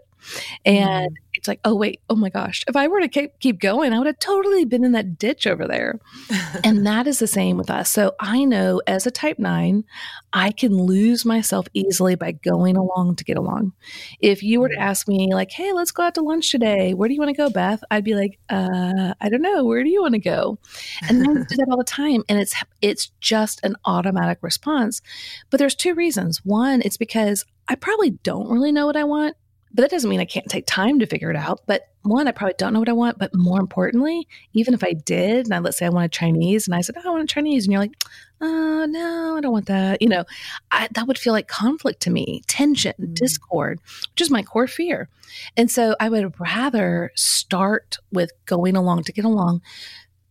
[0.67, 1.24] And mm.
[1.45, 2.65] It's like, oh, wait, oh my gosh.
[2.67, 5.47] If I were to keep, keep going, I would have totally been in that ditch
[5.47, 6.01] over there.
[6.65, 7.91] and that is the same with us.
[7.91, 9.85] So I know as a type nine,
[10.33, 13.75] I can lose myself easily by going along to get along.
[14.21, 14.81] If you were to mm.
[14.81, 17.37] ask me, like, hey, let's go out to lunch today, where do you want to
[17.37, 17.85] go, Beth?
[17.91, 19.65] I'd be like, uh, I don't know.
[19.65, 20.59] Where do you want to go?
[21.07, 22.25] And I do that all the time.
[22.27, 25.03] And it's, it's just an automatic response.
[25.51, 26.43] But there's two reasons.
[26.43, 29.37] One, it's because I probably don't really know what I want.
[29.75, 31.61] But that doesn't mean I can't take time to figure it out.
[31.67, 33.19] But one, I probably don't know what I want.
[33.19, 36.75] But more importantly, even if I did, and I, let's say I wanted Chinese, and
[36.75, 37.97] I said, oh, I want a Chinese, and you're like,
[38.41, 40.01] oh, no, I don't want that.
[40.01, 40.25] You know,
[40.71, 43.15] I, that would feel like conflict to me, tension, mm.
[43.15, 43.81] discord,
[44.13, 45.09] which is my core fear.
[45.57, 49.63] And so I would rather start with going along to get along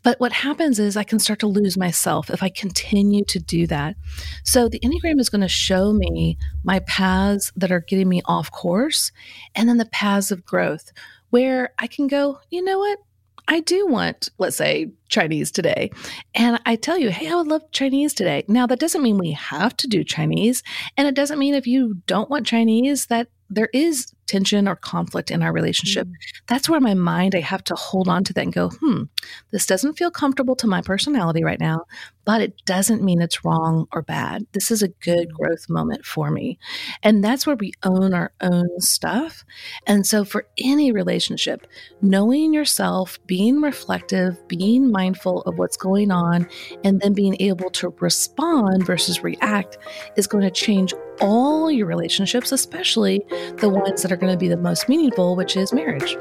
[0.03, 3.65] but what happens is I can start to lose myself if I continue to do
[3.67, 3.95] that.
[4.43, 8.51] So the Enneagram is going to show me my paths that are getting me off
[8.51, 9.11] course
[9.55, 10.91] and then the paths of growth
[11.29, 12.99] where I can go, you know what?
[13.47, 15.89] I do want, let's say, Chinese today.
[16.33, 18.43] And I tell you, hey, I would love Chinese today.
[18.47, 20.63] Now, that doesn't mean we have to do Chinese.
[20.95, 25.31] And it doesn't mean if you don't want Chinese that there is tension or conflict
[25.31, 26.13] in our relationship, mm.
[26.47, 29.03] that's where my mind, I have to hold on to that and go, hmm,
[29.51, 31.86] this doesn't feel comfortable to my personality right now,
[32.25, 34.45] but it doesn't mean it's wrong or bad.
[34.53, 35.33] This is a good mm.
[35.33, 36.57] growth moment for me.
[37.01, 39.43] And that's where we own our own stuff.
[39.86, 41.67] And so for any relationship,
[42.01, 46.47] knowing yourself, being reflective, being mindful of what's going on,
[46.83, 49.77] and then being able to respond versus react
[50.15, 53.23] is going to change all your relationships, especially
[53.57, 56.15] the ones that are going to be the most meaningful, which is marriage.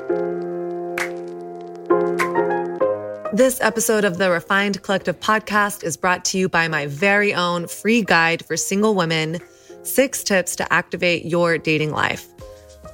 [3.35, 7.67] This episode of the Refined Collective podcast is brought to you by my very own
[7.67, 9.41] free guide for single women
[9.83, 12.29] six tips to activate your dating life.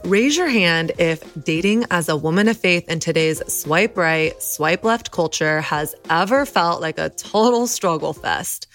[0.05, 4.85] Raise your hand if dating as a woman of faith in today's swipe right, swipe
[4.85, 8.67] left culture has ever felt like a total struggle fest.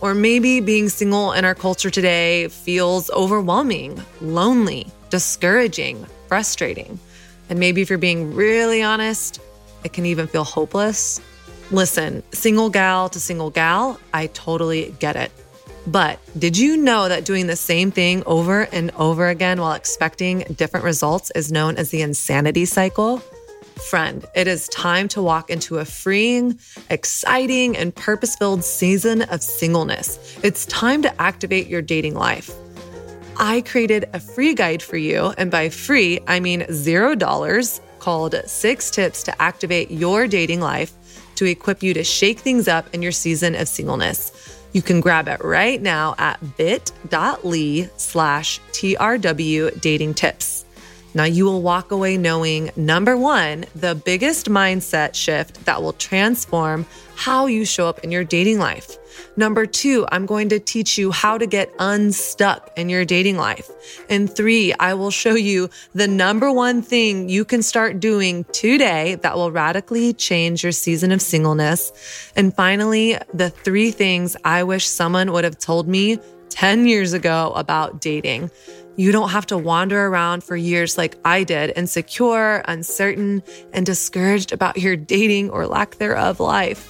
[0.00, 6.98] Or maybe being single in our culture today feels overwhelming, lonely, discouraging, frustrating.
[7.48, 9.40] And maybe if you're being really honest,
[9.84, 11.20] it can even feel hopeless.
[11.70, 15.30] Listen, single gal to single gal, I totally get it.
[15.86, 20.40] But did you know that doing the same thing over and over again while expecting
[20.56, 23.22] different results is known as the insanity cycle?
[23.88, 26.58] Friend, it is time to walk into a freeing,
[26.90, 30.38] exciting, and purpose filled season of singleness.
[30.42, 32.52] It's time to activate your dating life.
[33.36, 38.34] I created a free guide for you, and by free, I mean zero dollars, called
[38.46, 40.92] Six Tips to Activate Your Dating Life
[41.36, 44.32] to equip you to shake things up in your season of singleness.
[44.72, 50.59] You can grab it right now at bit.ly slash TRW dating tips.
[51.14, 56.86] Now, you will walk away knowing number one, the biggest mindset shift that will transform
[57.16, 58.96] how you show up in your dating life.
[59.36, 63.70] Number two, I'm going to teach you how to get unstuck in your dating life.
[64.08, 69.16] And three, I will show you the number one thing you can start doing today
[69.16, 71.92] that will radically change your season of singleness.
[72.36, 76.18] And finally, the three things I wish someone would have told me
[76.50, 78.50] 10 years ago about dating.
[79.00, 84.52] You don't have to wander around for years like I did, insecure, uncertain, and discouraged
[84.52, 86.86] about your dating or lack thereof life.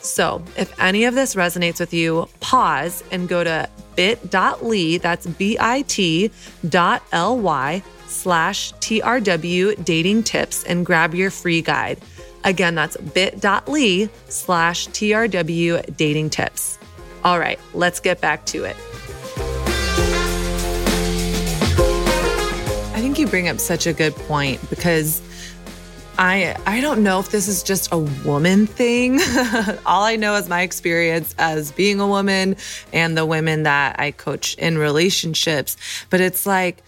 [0.00, 5.56] So, if any of this resonates with you, pause and go to bit.ly, that's B
[5.58, 6.30] I T
[6.68, 11.98] dot L Y slash TRW dating tips and grab your free guide.
[12.44, 16.78] Again, that's bit.ly slash TRW dating tips.
[17.24, 18.76] All right, let's get back to it.
[23.00, 25.22] I think you bring up such a good point because
[26.18, 29.20] I I don't know if this is just a woman thing.
[29.86, 32.56] All I know is my experience as being a woman
[32.92, 35.78] and the women that I coach in relationships,
[36.10, 36.82] but it's like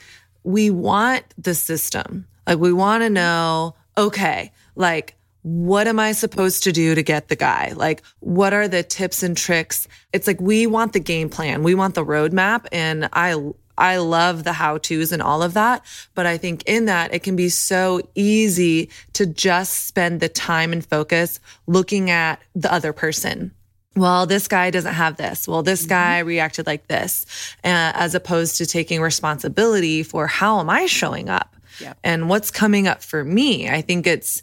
[0.44, 2.26] we want the system.
[2.46, 7.28] Like we want to know, okay, like what am I supposed to do to get
[7.28, 7.72] the guy?
[7.74, 9.88] Like, what are the tips and tricks?
[10.12, 12.66] It's like we want the game plan, we want the roadmap.
[12.70, 13.34] And I
[13.78, 15.84] I love the how to's and all of that.
[16.14, 20.72] But I think in that, it can be so easy to just spend the time
[20.72, 23.52] and focus looking at the other person.
[23.94, 25.46] Well, this guy doesn't have this.
[25.46, 25.90] Well, this mm-hmm.
[25.90, 27.26] guy reacted like this,
[27.64, 31.98] uh, as opposed to taking responsibility for how am I showing up yep.
[32.02, 33.68] and what's coming up for me.
[33.68, 34.42] I think it's,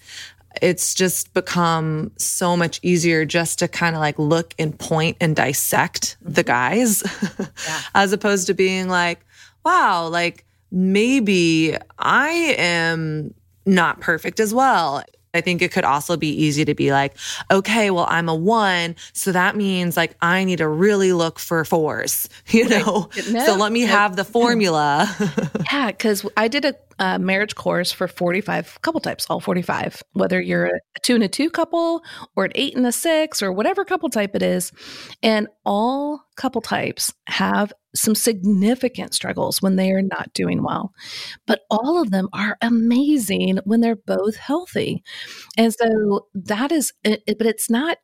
[0.61, 5.35] it's just become so much easier just to kind of like look and point and
[5.35, 6.47] dissect the mm-hmm.
[6.47, 7.03] guys
[7.67, 7.81] yeah.
[7.95, 9.25] as opposed to being like,
[9.63, 13.33] wow, like maybe I am
[13.65, 15.03] not perfect as well.
[15.33, 17.15] I think it could also be easy to be like,
[17.51, 18.95] okay, well, I'm a one.
[19.13, 23.09] So that means like I need to really look for fours, you know?
[23.29, 25.07] No, so let me have the formula.
[25.71, 25.91] yeah.
[25.91, 30.65] Cause I did a uh, marriage course for 45 couple types, all 45, whether you're
[30.65, 32.03] a two and a two couple
[32.35, 34.71] or an eight and a six or whatever couple type it is.
[35.23, 40.93] And all couple types have some significant struggles when they are not doing well.
[41.45, 45.03] But all of them are amazing when they're both healthy.
[45.57, 47.97] And so that is, but it's not,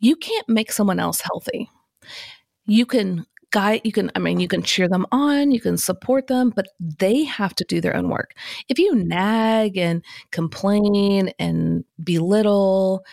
[0.00, 1.70] you can't make someone else healthy.
[2.66, 6.26] You can guide you can i mean you can cheer them on you can support
[6.26, 8.34] them but they have to do their own work
[8.68, 13.04] if you nag and complain and belittle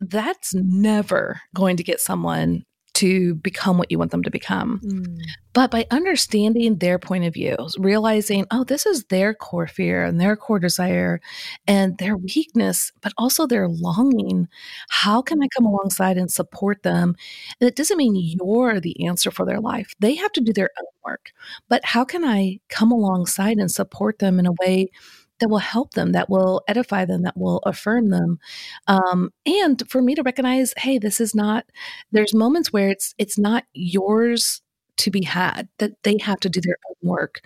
[0.00, 2.64] that's never going to get someone
[2.96, 4.80] to become what you want them to become.
[4.82, 5.20] Mm.
[5.52, 10.18] But by understanding their point of view, realizing, oh, this is their core fear and
[10.18, 11.20] their core desire
[11.66, 14.48] and their weakness, but also their longing,
[14.88, 17.14] how can I come alongside and support them?
[17.60, 20.70] And it doesn't mean you're the answer for their life, they have to do their
[20.78, 21.32] own work.
[21.68, 24.90] But how can I come alongside and support them in a way?
[25.40, 28.38] That will help them, that will edify them, that will affirm them.
[28.86, 31.66] Um, and for me to recognize, hey, this is not,
[32.12, 34.62] there's moments where it's, it's not yours
[34.98, 37.40] to be had, that they have to do their own work.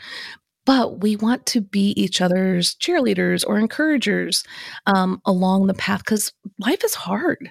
[0.66, 4.44] But we want to be each other's cheerleaders or encouragers
[4.86, 7.50] um, along the path because life is hard.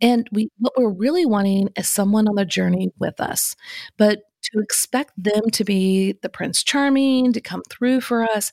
[0.00, 3.54] And we, what we're really wanting is someone on the journey with us.
[3.96, 8.52] But to expect them to be the Prince Charming, to come through for us,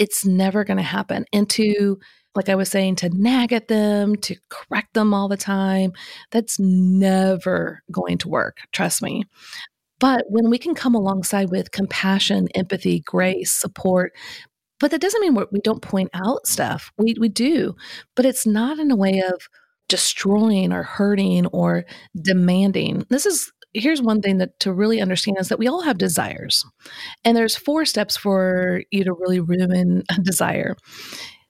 [0.00, 1.26] it's never going to happen.
[1.32, 1.98] And to,
[2.34, 5.92] like I was saying, to nag at them, to correct them all the time,
[6.32, 8.56] that's never going to work.
[8.72, 9.24] Trust me.
[10.00, 14.12] But when we can come alongside with compassion, empathy, grace, support,
[14.80, 16.90] but that doesn't mean we don't point out stuff.
[16.96, 17.76] We, we do,
[18.16, 19.46] but it's not in a way of
[19.90, 21.84] destroying or hurting or
[22.18, 23.04] demanding.
[23.10, 26.64] This is here's one thing that to really understand is that we all have desires.
[27.24, 30.76] And there's four steps for you to really ruin a desire.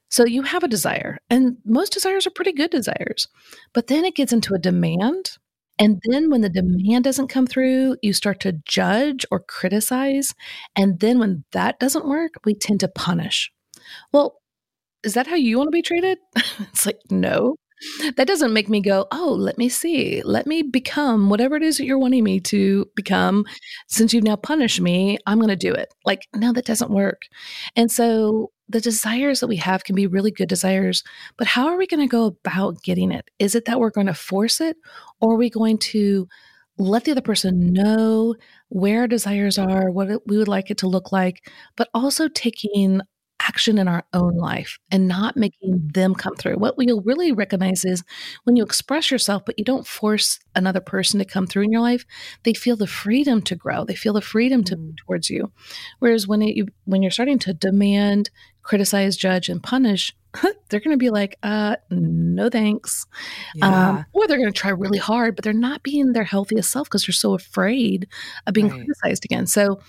[0.08, 3.28] So you have a desire, and most desires are pretty good desires.
[3.72, 5.38] But then it gets into a demand.
[5.78, 10.34] And then when the demand doesn't come through, you start to judge or criticize.
[10.76, 13.52] And then when that doesn't work, we tend to punish.
[14.12, 14.40] Well,
[15.04, 16.18] is that how you want to be treated?
[16.58, 17.56] it's like, no
[18.16, 20.22] that doesn't make me go, oh, let me see.
[20.22, 23.44] Let me become whatever it is that you're wanting me to become.
[23.88, 25.92] Since you've now punished me, I'm going to do it.
[26.04, 27.22] Like, no, that doesn't work.
[27.76, 31.02] And so the desires that we have can be really good desires,
[31.36, 33.28] but how are we going to go about getting it?
[33.38, 34.76] Is it that we're going to force it,
[35.20, 36.28] or are we going to
[36.78, 38.34] let the other person know
[38.68, 43.00] where our desires are, what we would like it to look like, but also taking
[43.50, 46.54] action in our own life and not making them come through.
[46.54, 48.04] What you'll really recognize is
[48.44, 51.80] when you express yourself, but you don't force another person to come through in your
[51.80, 52.04] life,
[52.44, 53.84] they feel the freedom to grow.
[53.84, 54.98] They feel the freedom to move mm.
[55.04, 55.50] towards you.
[55.98, 58.30] Whereas when it, you when you're starting to demand,
[58.62, 60.14] criticize, judge, and punish,
[60.68, 63.06] they're going to be like, uh, no thanks.
[63.56, 63.88] Yeah.
[63.88, 66.88] Um, or they're going to try really hard, but they're not being their healthiest self
[66.88, 68.06] because they're so afraid
[68.46, 68.78] of being right.
[68.78, 69.46] criticized again.
[69.46, 69.80] So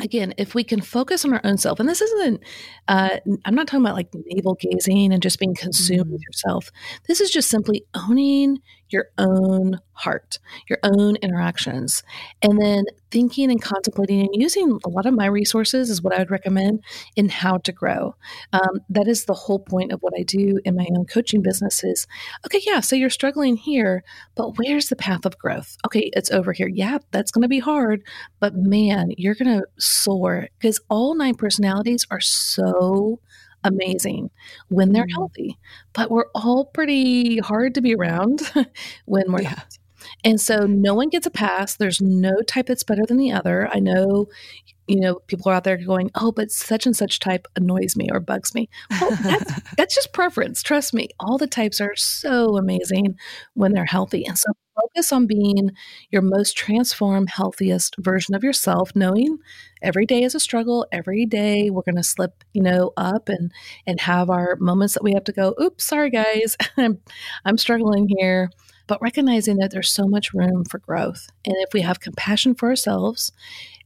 [0.00, 2.42] again, if we can focus on our own self, and this isn't,
[2.88, 6.12] uh, I'm not talking about like navel gazing and just being consumed mm-hmm.
[6.12, 6.70] with yourself.
[7.08, 8.60] This is just simply owning
[8.92, 10.38] your own heart,
[10.68, 12.02] your own interactions,
[12.42, 16.18] and then thinking and contemplating and using a lot of my resources is what I
[16.18, 16.82] would recommend
[17.14, 18.14] in how to grow.
[18.52, 21.84] Um, that is the whole point of what I do in my own coaching business
[21.84, 22.06] is,
[22.46, 24.02] okay, yeah, so you're struggling here,
[24.34, 25.76] but where's the path of growth?
[25.86, 26.68] Okay, it's over here.
[26.68, 28.02] Yeah, that's going to be hard,
[28.40, 33.20] but man, you're going to soar because all nine personalities are so
[33.64, 34.30] amazing
[34.68, 35.12] when they're mm.
[35.12, 35.58] healthy,
[35.92, 38.40] but we're all pretty hard to be around
[39.06, 39.50] when we're yeah.
[39.50, 39.78] not.
[40.24, 41.76] And so no one gets a pass.
[41.76, 43.68] There's no type that's better than the other.
[43.72, 44.28] I know,
[44.86, 48.08] you know, people are out there going, oh, but such and such type annoys me
[48.10, 48.68] or bugs me.
[49.00, 50.62] Well, that's, that's just preference.
[50.62, 51.08] Trust me.
[51.20, 53.16] All the types are so amazing
[53.54, 54.24] when they're healthy.
[54.26, 55.72] And so focus on being
[56.10, 59.38] your most transformed, healthiest version of yourself, knowing
[59.82, 60.86] every day is a struggle.
[60.92, 63.52] Every day we're going to slip, you know, up and
[63.86, 66.98] and have our moments that we have to go, oops, sorry guys, I'm
[67.44, 68.50] I'm struggling here
[68.86, 71.28] but recognizing that there's so much room for growth.
[71.44, 73.32] And if we have compassion for ourselves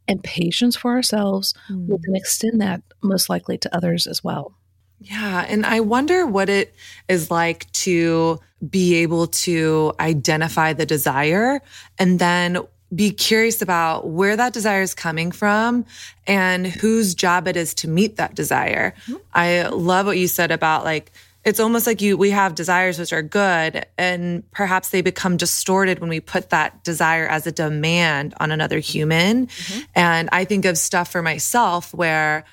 [0.08, 1.86] and patience for ourselves, mm.
[1.86, 4.54] we can extend that most likely to others as well.
[5.00, 5.44] Yeah.
[5.48, 6.74] And I wonder what it
[7.08, 11.60] is like to be able to identify the desire
[11.98, 12.58] and then
[12.94, 15.84] be curious about where that desire is coming from
[16.26, 18.94] and whose job it is to meet that desire.
[19.06, 19.14] Mm-hmm.
[19.34, 21.12] I love what you said about like
[21.46, 26.00] it's almost like you we have desires which are good and perhaps they become distorted
[26.00, 29.80] when we put that desire as a demand on another human mm-hmm.
[29.94, 32.44] and i think of stuff for myself where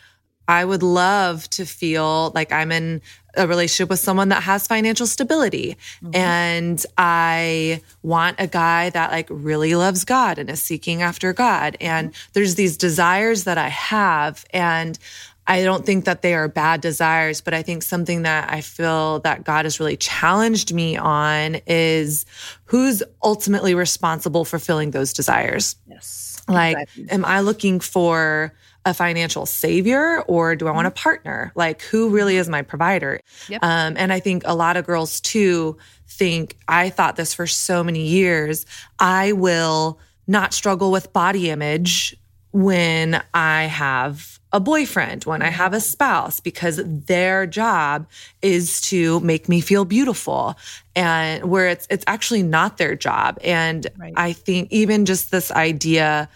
[0.47, 3.01] i would love to feel like i'm in
[3.35, 6.15] a relationship with someone that has financial stability mm-hmm.
[6.15, 11.75] and i want a guy that like really loves god and is seeking after god
[11.81, 12.29] and mm-hmm.
[12.33, 14.99] there's these desires that i have and
[15.45, 19.19] I don't think that they are bad desires, but I think something that I feel
[19.19, 22.25] that God has really challenged me on is
[22.65, 25.75] who's ultimately responsible for filling those desires.
[25.85, 26.41] Yes.
[26.47, 27.09] Like, exactly.
[27.09, 28.53] am I looking for
[28.85, 30.95] a financial savior or do I want a mm-hmm.
[30.95, 31.51] partner?
[31.55, 33.19] Like, who really is my provider?
[33.49, 33.63] Yep.
[33.63, 35.77] Um, and I think a lot of girls too
[36.07, 38.65] think I thought this for so many years.
[38.99, 42.15] I will not struggle with body image
[42.51, 48.05] when I have a boyfriend, when I have a spouse, because their job
[48.43, 50.55] is to make me feel beautiful.
[50.95, 53.39] And where it's it's actually not their job.
[53.43, 54.13] And right.
[54.15, 56.29] I think even just this idea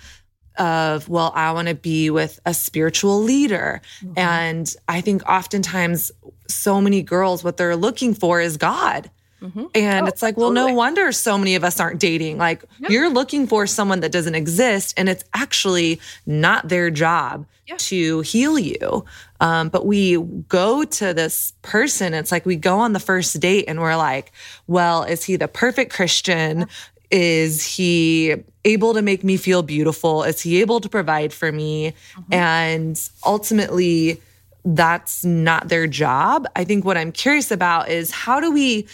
[0.58, 3.82] of, well, I want to be with a spiritual leader.
[4.02, 4.14] Mm-hmm.
[4.18, 6.12] And I think oftentimes
[6.48, 9.10] so many girls, what they're looking for is God.
[9.42, 9.66] Mm-hmm.
[9.76, 10.72] And oh, it's like, well, totally.
[10.72, 12.40] no wonder so many of us aren't dating.
[12.40, 17.46] Like, you're looking for someone that doesn't exist, and it's actually not their job
[17.78, 19.06] to heal you.
[19.40, 23.66] Um, but we go to this person, it's like we go on the first date
[23.68, 24.32] and we're like,
[24.66, 26.68] well, is he the perfect Christian?
[27.10, 28.36] Is he
[28.66, 30.24] able to make me feel beautiful?
[30.24, 31.94] Is he able to provide for me?
[32.16, 32.34] Mm-hmm.
[32.34, 34.22] And ultimately,
[34.66, 36.48] that's not their job.
[36.56, 38.88] I think what I'm curious about is how do we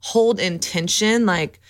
[0.00, 1.60] hold intention like.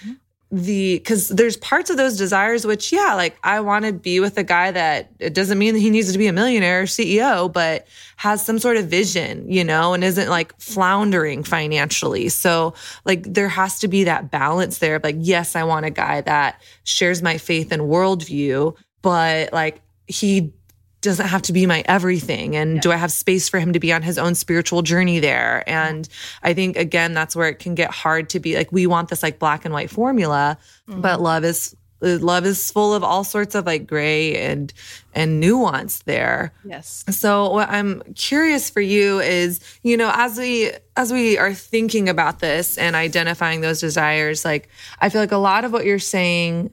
[0.53, 4.37] The because there's parts of those desires which yeah like i want to be with
[4.37, 7.53] a guy that it doesn't mean that he needs to be a millionaire or ceo
[7.53, 7.87] but
[8.17, 12.29] has some sort of vision you know and isn't like floundering financially.
[12.29, 12.75] So
[13.05, 16.61] like there has to be that balance there like yes i want a guy that
[16.85, 20.53] shares my faith and worldview but like he
[21.01, 22.81] doesn't have to be my everything and yeah.
[22.81, 26.09] do i have space for him to be on his own spiritual journey there and
[26.43, 29.23] i think again that's where it can get hard to be like we want this
[29.23, 31.01] like black and white formula mm-hmm.
[31.01, 34.73] but love is love is full of all sorts of like gray and
[35.15, 40.71] and nuance there yes so what i'm curious for you is you know as we
[40.97, 44.69] as we are thinking about this and identifying those desires like
[45.01, 46.71] i feel like a lot of what you're saying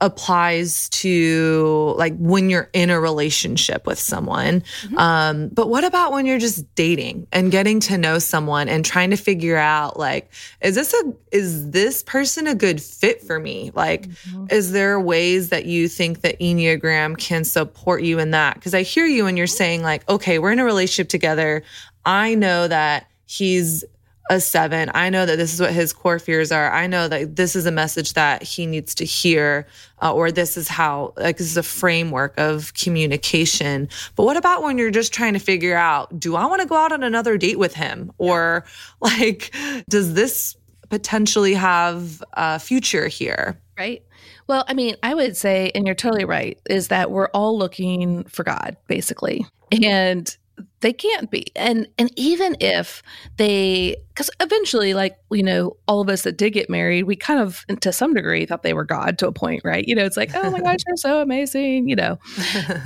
[0.00, 4.60] applies to like when you're in a relationship with someone.
[4.82, 4.98] Mm-hmm.
[4.98, 9.10] Um, but what about when you're just dating and getting to know someone and trying
[9.10, 10.30] to figure out like,
[10.60, 13.70] is this a is this person a good fit for me?
[13.74, 14.46] Like, mm-hmm.
[14.50, 18.54] is there ways that you think that Enneagram can support you in that?
[18.54, 21.62] Because I hear you and you're saying, like, okay, we're in a relationship together.
[22.04, 23.84] I know that he's
[24.28, 24.90] a seven.
[24.94, 26.72] I know that this is what his core fears are.
[26.72, 29.66] I know that this is a message that he needs to hear,
[30.02, 33.88] uh, or this is how, like, this is a framework of communication.
[34.16, 36.74] But what about when you're just trying to figure out, do I want to go
[36.74, 38.10] out on another date with him?
[38.18, 38.64] Or,
[39.00, 39.54] like,
[39.88, 40.56] does this
[40.88, 43.60] potentially have a future here?
[43.78, 44.02] Right.
[44.48, 48.24] Well, I mean, I would say, and you're totally right, is that we're all looking
[48.24, 49.46] for God, basically.
[49.82, 50.36] And
[50.80, 51.46] they can't be.
[51.56, 53.02] And and even if
[53.36, 57.38] they because eventually like you know all of us that did get married we kind
[57.38, 59.86] of to some degree thought they were god to a point right?
[59.86, 62.18] You know it's like oh my gosh you're so amazing you know?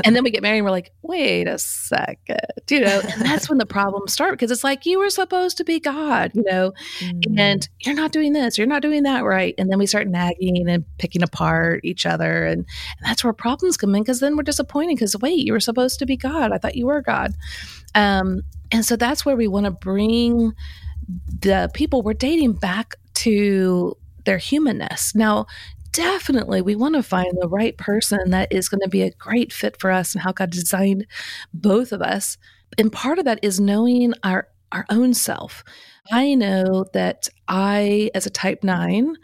[0.04, 3.00] And then we get married and we're like wait a second you know?
[3.04, 6.32] And that's when the problems start because it's like you were supposed to be god
[6.34, 6.72] you know?
[7.00, 7.38] Mm.
[7.38, 9.54] and you're not doing this you're not doing that right.
[9.58, 12.58] And then we start nagging and picking apart each other and,
[12.98, 15.98] and that's where problems come in because then we're disappointed because wait you were supposed
[15.98, 16.52] to be god.
[16.52, 17.34] I thought you were god
[17.94, 20.52] um, and so that's where we want to bring
[21.40, 25.14] the people we're dating back to their humanness.
[25.14, 25.46] Now,
[25.92, 29.52] definitely we want to find the right person that is going to be a great
[29.52, 31.06] fit for us and how God designed
[31.52, 32.36] both of us.
[32.78, 35.64] And part of that is knowing our our own self.
[36.12, 39.16] I know that I as a type 9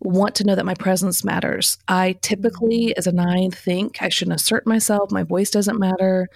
[0.00, 1.76] want to know that my presence matters.
[1.88, 5.10] I typically, as a nine, think I shouldn't assert myself.
[5.10, 6.28] My voice doesn't matter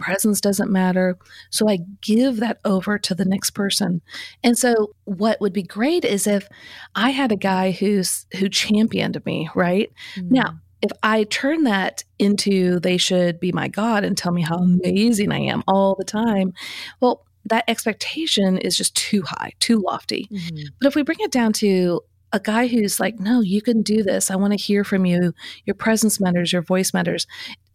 [0.00, 1.18] presence doesn't matter.
[1.50, 4.00] So I give that over to the next person.
[4.42, 6.48] And so what would be great is if
[6.94, 9.92] I had a guy who's who championed me, right?
[10.16, 10.30] Mm.
[10.30, 14.56] Now, if I turn that into they should be my God and tell me how
[14.56, 16.54] amazing I am all the time,
[17.00, 20.28] well, that expectation is just too high, too lofty.
[20.30, 20.64] Mm-hmm.
[20.80, 24.02] But if we bring it down to a guy who's like, no, you can do
[24.02, 24.30] this.
[24.30, 25.34] I want to hear from you.
[25.64, 26.52] Your presence matters.
[26.52, 27.26] Your voice matters.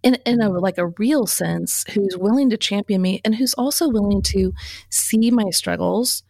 [0.05, 3.89] In, in a like a real sense, who's willing to champion me and who's also
[3.89, 4.53] willing to
[4.89, 6.23] see my struggles,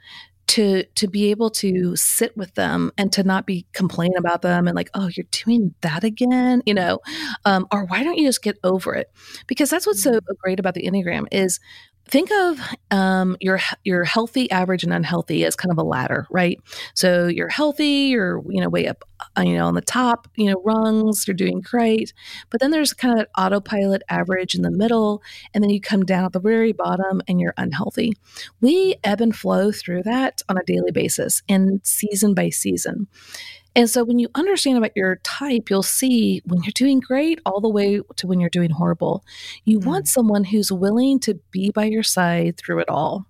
[0.47, 4.67] to to be able to sit with them and to not be complaining about them
[4.67, 6.99] and like, oh, you're doing that again, you know,
[7.45, 9.11] um, or why don't you just get over it?
[9.47, 10.33] Because that's what's so mm-hmm.
[10.41, 11.59] great about the enneagram is
[12.07, 12.59] think of
[12.91, 16.59] um, your your healthy, average, and unhealthy as kind of a ladder, right?
[16.93, 19.03] So you're healthy, you're you know way up,
[19.37, 22.13] uh, you know on the top, you know rungs, you're doing great.
[22.49, 25.21] But then there's kind of autopilot, average in the middle,
[25.53, 28.13] and then you come down at the very bottom, and you're unhealthy.
[28.61, 33.07] We ebb and flow through that on a daily basis and season by season.
[33.75, 37.59] And so when you understand about your type, you'll see when you're doing great all
[37.59, 39.23] the way to when you're doing horrible.
[39.65, 39.85] You mm.
[39.85, 43.25] want someone who's willing to be by your side through it all.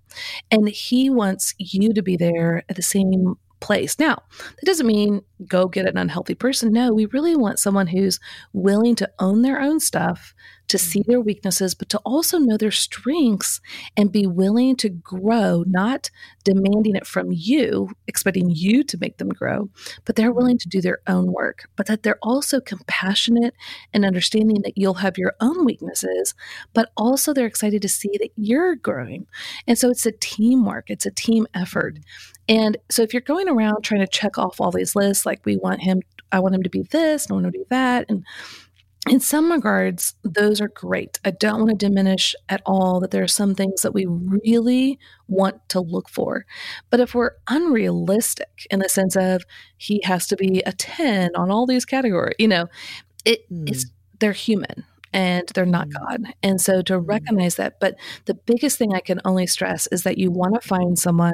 [0.50, 3.98] And he wants you to be there at the same place.
[3.98, 6.72] Now, that doesn't mean go get an unhealthy person.
[6.72, 8.20] No, we really want someone who's
[8.52, 10.34] willing to own their own stuff,
[10.68, 10.80] to mm.
[10.80, 13.60] see their weaknesses, but to also know their strengths
[13.96, 16.10] and be willing to grow, not
[16.44, 19.68] demanding it from you, expecting you to make them grow,
[20.04, 20.36] but they're mm.
[20.36, 23.54] willing to do their own work, but that they're also compassionate
[23.92, 26.34] and understanding that you'll have your own weaknesses,
[26.72, 29.26] but also they're excited to see that you're growing.
[29.66, 31.96] And so it's a teamwork, it's a team effort.
[31.96, 32.02] Mm.
[32.48, 35.56] And so if you're going around trying to check off all these lists, like we
[35.56, 36.00] want him,
[36.32, 38.24] I want him to be this, I want him to be that, and
[39.08, 41.18] in some regards, those are great.
[41.24, 44.98] I don't want to diminish at all that there are some things that we really
[45.28, 46.44] want to look for.
[46.90, 49.44] But if we're unrealistic in the sense of
[49.76, 52.66] he has to be a 10 on all these categories, you know,
[53.24, 53.68] it, mm.
[53.68, 53.86] it's
[54.18, 54.84] they're human
[55.16, 55.94] and they're not mm.
[55.94, 56.34] God.
[56.42, 57.08] And so to mm.
[57.08, 57.96] recognize that, but
[58.26, 61.32] the biggest thing I can only stress is that you want to find someone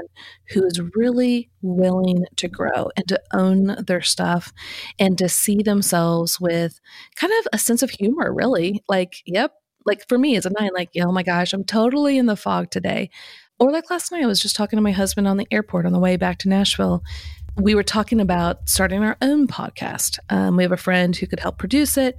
[0.51, 4.53] who is really willing to grow and to own their stuff
[5.01, 6.81] and to see themselves with
[7.17, 8.85] kind of a sense of humor, really.
[8.89, 9.53] Like, yep,
[9.85, 12.71] like for me as a nine, like, oh my gosh, I'm totally in the fog
[12.71, 13.11] today.
[13.59, 15.93] Or like last night, I was just talking to my husband on the airport on
[15.93, 17.03] the way back to Nashville
[17.57, 20.19] we were talking about starting our own podcast.
[20.31, 22.17] Um, we have a friend who could help produce it.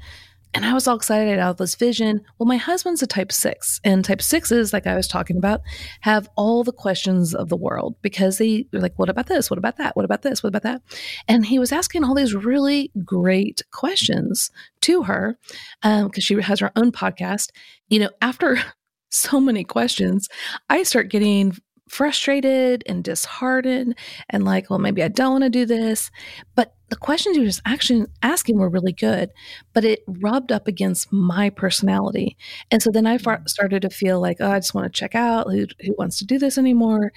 [0.54, 2.22] And I was all excited i about this vision.
[2.38, 5.62] Well, my husband's a type six, and type sixes, like I was talking about,
[6.02, 9.50] have all the questions of the world because they, are like, what about this?
[9.50, 9.96] What about that?
[9.96, 10.44] What about this?
[10.44, 10.82] What about that?
[11.28, 14.52] And he was asking all these really great questions
[14.82, 15.38] to her
[15.82, 17.50] because um, she has her own podcast.
[17.90, 18.60] You know, after
[19.10, 20.30] so many questions,
[20.70, 21.58] I start getting
[21.94, 23.96] frustrated and disheartened
[24.28, 26.10] and like, well, maybe I don't want to do this.
[26.56, 29.30] But the questions you were actually asking were really good,
[29.74, 32.36] but it rubbed up against my personality.
[32.72, 33.48] And so then I mm.
[33.48, 36.26] started to feel like, oh, I just want to check out who, who wants to
[36.26, 37.12] do this anymore.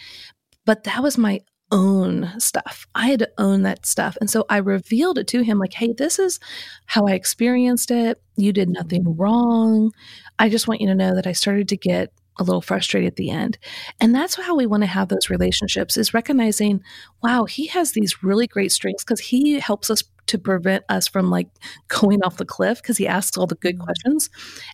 [0.66, 1.40] But that was my
[1.72, 2.86] own stuff.
[2.94, 4.18] I had to own that stuff.
[4.20, 6.38] And so I revealed it to him like, hey, this is
[6.84, 8.20] how I experienced it.
[8.36, 9.92] You did nothing wrong.
[10.38, 13.16] I just want you to know that I started to get a little frustrated at
[13.16, 13.58] the end.
[14.00, 16.82] And that's how we want to have those relationships is recognizing,
[17.22, 21.30] wow, he has these really great strengths because he helps us to prevent us from
[21.30, 21.48] like
[21.88, 23.84] going off the cliff because he asks all the good mm-hmm.
[23.84, 24.30] questions.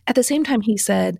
[0.07, 1.19] At the same time, he said,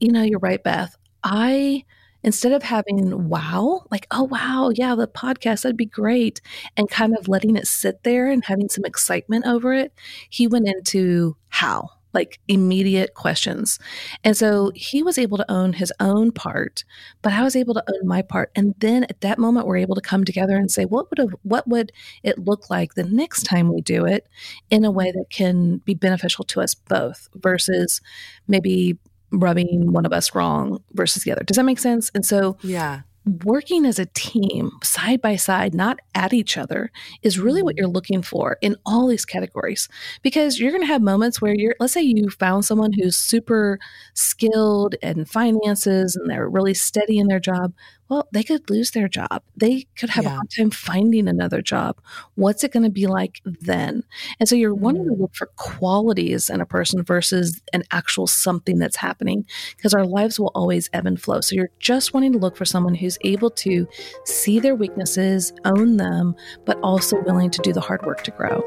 [0.00, 0.96] you know, you're right, Beth.
[1.24, 1.84] I
[2.24, 6.40] instead of having wow, like, oh, wow, yeah, the podcast, that'd be great,
[6.76, 9.92] and kind of letting it sit there and having some excitement over it,
[10.30, 13.78] he went into how like immediate questions.
[14.24, 16.84] And so he was able to own his own part,
[17.22, 18.50] but I was able to own my part.
[18.54, 21.34] And then at that moment, we're able to come together and say, what would have,
[21.42, 21.92] what would
[22.22, 24.26] it look like the next time we do it
[24.70, 28.00] in a way that can be beneficial to us both versus
[28.48, 28.98] maybe
[29.32, 31.42] rubbing one of us wrong versus the other.
[31.42, 32.10] Does that make sense?
[32.14, 33.02] And so yeah
[33.44, 36.90] working as a team side by side, not at each other,
[37.22, 37.94] is really what you're mm.
[37.94, 39.88] looking for in all these categories.
[40.22, 43.78] Because you're going to have moments where you're, let's say you found someone who's super
[44.14, 47.72] skilled in finances and they're really steady in their job
[48.12, 49.42] well, they could lose their job.
[49.56, 50.32] They could have yeah.
[50.32, 51.98] a hard time finding another job.
[52.34, 54.04] What's it going to be like then?
[54.38, 55.20] And so you're wanting to mm.
[55.20, 59.46] look for qualities in a person versus an actual something that's happening
[59.78, 61.40] because our lives will always ebb and flow.
[61.40, 63.88] So you're just wanting to look for someone who's able to
[64.26, 66.36] see their weaknesses, own them,
[66.66, 68.60] but also willing to do the hard work to grow.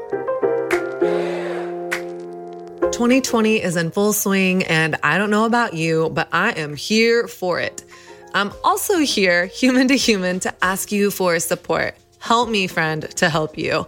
[2.90, 7.28] 2020 is in full swing, and I don't know about you, but I am here
[7.28, 7.84] for it.
[8.36, 11.94] I'm also here, human to human, to ask you for support.
[12.18, 13.86] Help me, friend, to help you.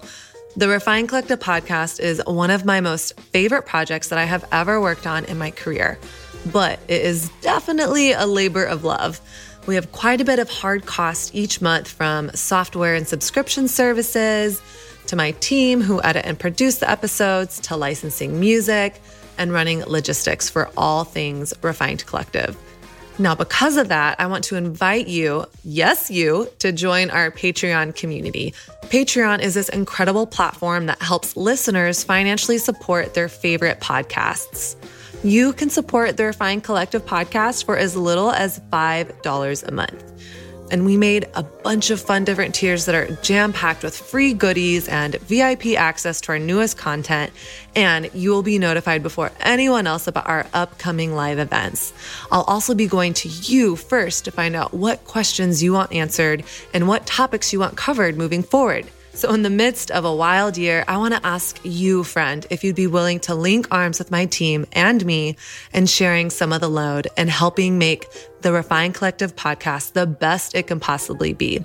[0.56, 4.80] The Refined Collective podcast is one of my most favorite projects that I have ever
[4.80, 5.98] worked on in my career,
[6.50, 9.20] but it is definitely a labor of love.
[9.66, 14.62] We have quite a bit of hard cost each month from software and subscription services
[15.08, 18.98] to my team who edit and produce the episodes to licensing music
[19.36, 22.56] and running logistics for all things Refined Collective.
[23.20, 27.96] Now, because of that, I want to invite you, yes, you, to join our Patreon
[27.96, 28.54] community.
[28.84, 34.76] Patreon is this incredible platform that helps listeners financially support their favorite podcasts.
[35.24, 40.04] You can support the Refined Collective podcast for as little as $5 a month.
[40.70, 44.32] And we made a bunch of fun different tiers that are jam packed with free
[44.32, 47.32] goodies and VIP access to our newest content.
[47.74, 51.92] And you will be notified before anyone else about our upcoming live events.
[52.30, 56.44] I'll also be going to you first to find out what questions you want answered
[56.74, 58.86] and what topics you want covered moving forward.
[59.18, 62.62] So, in the midst of a wild year, I want to ask you, friend, if
[62.62, 65.36] you'd be willing to link arms with my team and me
[65.72, 68.06] in sharing some of the load and helping make
[68.42, 71.64] the Refined Collective podcast the best it can possibly be.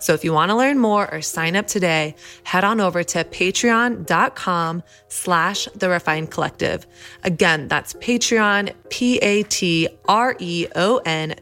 [0.00, 3.22] So if you want to learn more or sign up today, head on over to
[3.22, 6.84] patreon.com slash the refined collective.
[7.22, 9.94] Again, that's Patreon, P-A-T-R-E-O-N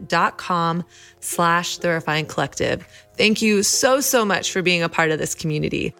[0.07, 0.85] dot com
[1.21, 2.87] slash the refined collective.
[3.17, 5.95] Thank you so, so much for being a part of this community.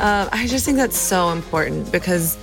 [0.00, 2.36] Uh, I just think that's so important because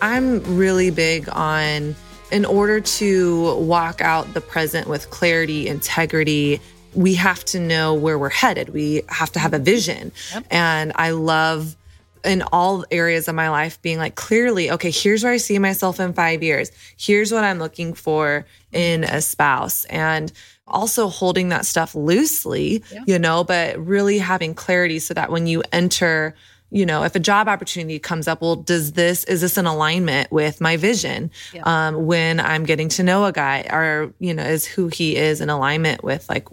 [0.00, 1.94] I'm really big on
[2.30, 6.60] in order to walk out the present with clarity, integrity,
[6.94, 8.70] we have to know where we're headed.
[8.70, 10.12] We have to have a vision.
[10.32, 10.46] Yep.
[10.50, 11.76] And I love
[12.24, 15.98] in all areas of my life being like clearly okay here's where i see myself
[15.98, 20.32] in 5 years here's what i'm looking for in a spouse and
[20.66, 23.02] also holding that stuff loosely yeah.
[23.06, 26.34] you know but really having clarity so that when you enter
[26.70, 30.30] you know, if a job opportunity comes up, well, does this, is this in alignment
[30.30, 31.30] with my vision?
[31.52, 31.62] Yeah.
[31.64, 35.40] Um, when I'm getting to know a guy or, you know, is who he is
[35.40, 36.48] in alignment with like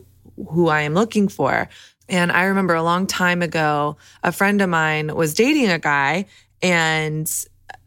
[0.49, 1.69] who I am looking for?
[2.09, 6.25] And I remember a long time ago, a friend of mine was dating a guy
[6.61, 7.31] and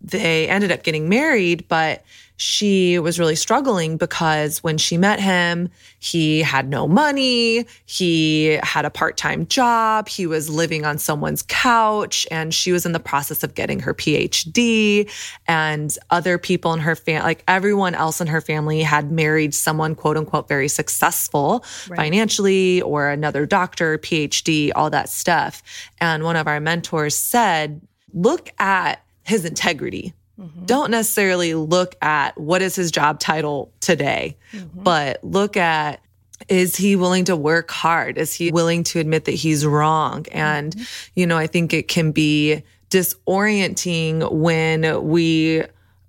[0.01, 2.05] they ended up getting married, but
[2.43, 7.67] she was really struggling because when she met him, he had no money.
[7.85, 10.09] He had a part time job.
[10.09, 13.93] He was living on someone's couch and she was in the process of getting her
[13.93, 15.11] PhD.
[15.49, 19.95] And other people in her family, like everyone else in her family, had married someone,
[19.95, 21.99] quote unquote, very successful right.
[21.99, 25.63] financially or another doctor, PhD, all that stuff.
[26.01, 27.83] And one of our mentors said,
[28.15, 30.65] look at his integrity Mm-hmm.
[30.65, 34.83] Don't necessarily look at what is his job title today, mm-hmm.
[34.83, 36.01] but look at
[36.49, 38.17] is he willing to work hard?
[38.17, 40.25] Is he willing to admit that he's wrong?
[40.33, 41.11] And, mm-hmm.
[41.15, 45.65] you know, I think it can be disorienting when we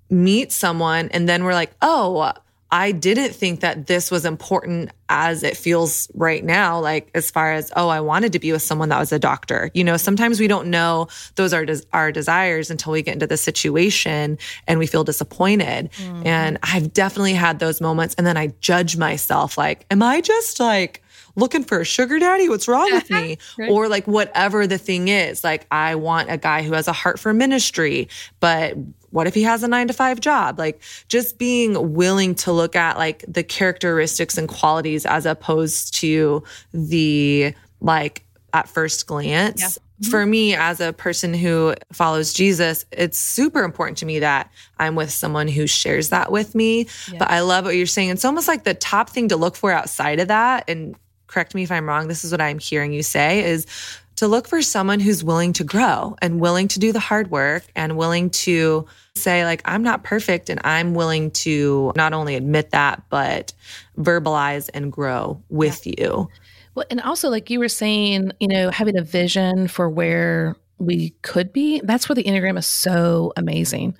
[0.09, 2.31] meet someone and then we're like, oh,
[2.71, 6.79] I didn't think that this was important as it feels right now.
[6.79, 9.69] Like, as far as, oh, I wanted to be with someone that was a doctor.
[9.73, 13.27] You know, sometimes we don't know those are des- our desires until we get into
[13.27, 15.91] the situation and we feel disappointed.
[15.91, 16.25] Mm-hmm.
[16.25, 18.15] And I've definitely had those moments.
[18.15, 21.03] And then I judge myself like, am I just like,
[21.35, 22.49] looking for a sugar daddy?
[22.49, 23.37] What's wrong with me?
[23.57, 23.69] right.
[23.69, 25.43] Or like whatever the thing is.
[25.43, 28.09] Like I want a guy who has a heart for ministry,
[28.39, 28.75] but
[29.11, 30.57] what if he has a nine to five job?
[30.57, 36.43] Like just being willing to look at like the characteristics and qualities as opposed to
[36.73, 38.23] the like
[38.53, 39.61] at first glance.
[39.61, 39.67] Yeah.
[39.67, 40.09] Mm-hmm.
[40.09, 44.95] For me, as a person who follows Jesus, it's super important to me that I'm
[44.95, 46.87] with someone who shares that with me.
[47.19, 48.09] But I love what you're saying.
[48.09, 50.67] It's almost like the top thing to look for outside of that.
[50.67, 50.95] And
[51.31, 52.07] correct me if I'm wrong.
[52.07, 53.65] This is what I'm hearing you say is
[54.17, 57.63] to look for someone who's willing to grow and willing to do the hard work
[57.75, 62.69] and willing to say, like, I'm not perfect and I'm willing to not only admit
[62.71, 63.53] that, but
[63.97, 66.29] verbalize and grow with you.
[66.75, 71.11] Well, and also, like you were saying, you know, having a vision for where we
[71.21, 73.95] could be, that's where the Enneagram is so amazing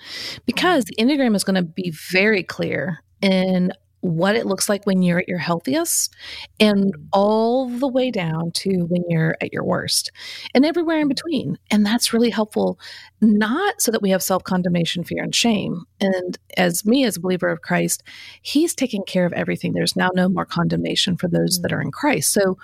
[0.46, 3.72] because the Enneagram is going to be very clear in
[4.02, 6.14] what it looks like when you're at your healthiest
[6.60, 7.06] and mm-hmm.
[7.14, 10.12] all the way down to when you're at your worst
[10.54, 11.10] and everywhere in mm-hmm.
[11.10, 11.58] between.
[11.70, 12.80] And that's really helpful,
[13.22, 15.86] not so that we have self condemnation, fear, and shame.
[15.99, 18.04] And as me, as a believer of Christ,
[18.41, 19.74] He's taking care of everything.
[19.74, 21.88] There's now no more condemnation for those that are mm-hmm.
[21.88, 22.34] in Christ.
[22.34, 22.58] So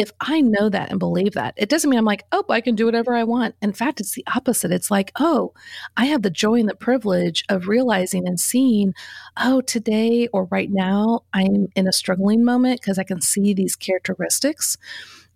[0.00, 2.74] if I know that and believe that, it doesn't mean I'm like, oh, I can
[2.74, 3.54] do whatever I want.
[3.60, 4.72] In fact, it's the opposite.
[4.72, 5.52] It's like, oh,
[5.94, 8.94] I have the joy and the privilege of realizing and seeing,
[9.36, 13.76] oh, today or right now, I'm in a struggling moment because I can see these
[13.76, 14.78] characteristics.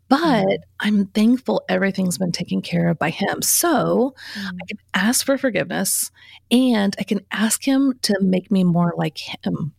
[0.09, 0.63] But mm-hmm.
[0.81, 3.43] I'm thankful everything's been taken care of by him.
[3.43, 4.57] So mm-hmm.
[4.63, 6.11] I can ask for forgiveness
[6.51, 9.75] and I can ask him to make me more like him.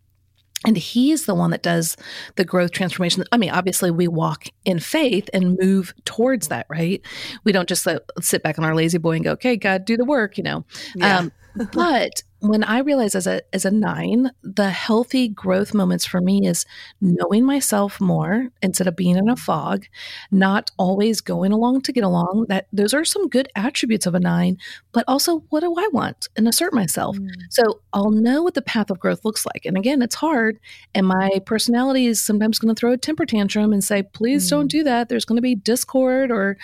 [0.65, 1.95] And he's the one that does
[2.37, 3.23] the growth transformation.
[3.31, 7.01] I mean, obviously, we walk in faith and move towards that, right?
[7.43, 7.87] We don't just
[8.21, 10.65] sit back on our La-Z-Boy and go, okay, God, do the work, you know.
[10.95, 11.19] Yeah.
[11.19, 11.31] Um,
[11.71, 16.45] but when I realize as a as a nine, the healthy growth moments for me
[16.45, 16.65] is
[17.01, 19.85] knowing myself more instead of being in a fog,
[20.31, 22.45] not always going along to get along.
[22.49, 24.57] That those are some good attributes of a nine,
[24.91, 27.17] but also what do I want and assert myself.
[27.17, 27.29] Mm.
[27.49, 29.65] So I'll know what the path of growth looks like.
[29.65, 30.59] And again, it's hard.
[30.93, 34.49] And my personality is sometimes going to throw a temper tantrum and say, please mm.
[34.51, 35.09] don't do that.
[35.09, 36.57] There's going to be discord or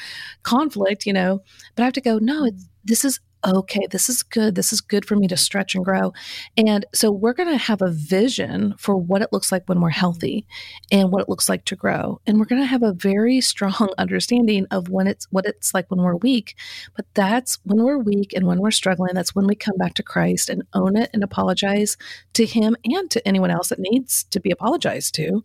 [0.44, 1.42] conflict, you know.
[1.76, 4.56] But I have to go, no, it's this is okay, this is good.
[4.56, 6.14] This is good for me to stretch and grow.
[6.58, 9.90] And so we're going to have a vision for what it looks like when we're
[9.90, 10.46] healthy
[10.92, 12.20] and what it looks like to grow.
[12.28, 15.90] And we're going to have a very strong understanding of when it's what it's like
[15.90, 16.56] when we're weak.
[16.96, 20.04] But that's when we're weak and when we're struggling, that's when we come back to
[20.04, 21.98] Christ and own it and apologize
[22.34, 25.44] to him and to anyone else that needs to be apologized to,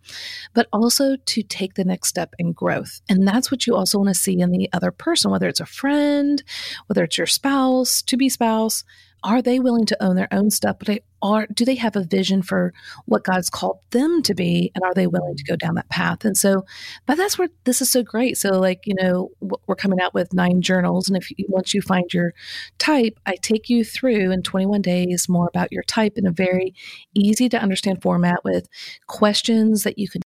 [0.54, 3.00] but also to take the next step in growth.
[3.08, 5.66] And that's what you also want to see in the other person, whether it's a
[5.66, 6.42] friend,
[6.86, 8.84] whether it's your spouse, to be spouse,
[9.22, 10.76] are they willing to own their own stuff?
[10.78, 12.72] But they are do they have a vision for
[13.06, 16.24] what god's called them to be and are they willing to go down that path?
[16.24, 16.64] And so
[17.06, 18.36] but that's where this is so great.
[18.36, 21.82] So like you know we're coming out with nine journals and if you, once you
[21.82, 22.34] find your
[22.78, 26.74] type i take you through in 21 days more about your type in a very
[27.14, 28.68] easy to understand format with
[29.06, 30.22] questions that you can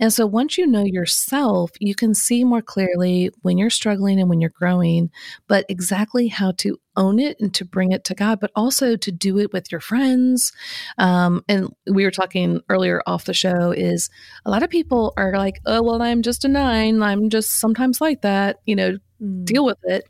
[0.00, 4.30] and so once you know yourself, you can see more clearly when you're struggling and
[4.30, 5.10] when you're growing,
[5.46, 9.12] but exactly how to own it and to bring it to God, but also to
[9.12, 10.52] do it with your friends.
[10.98, 14.08] Um, and we were talking earlier off the show is
[14.46, 17.02] a lot of people are like, oh, well, I'm just a nine.
[17.02, 19.44] I'm just sometimes like that, you know, mm.
[19.44, 20.04] deal with it.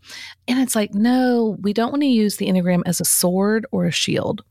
[0.46, 3.86] And it's like, no, we don't want to use the Enneagram as a sword or
[3.86, 4.42] a shield.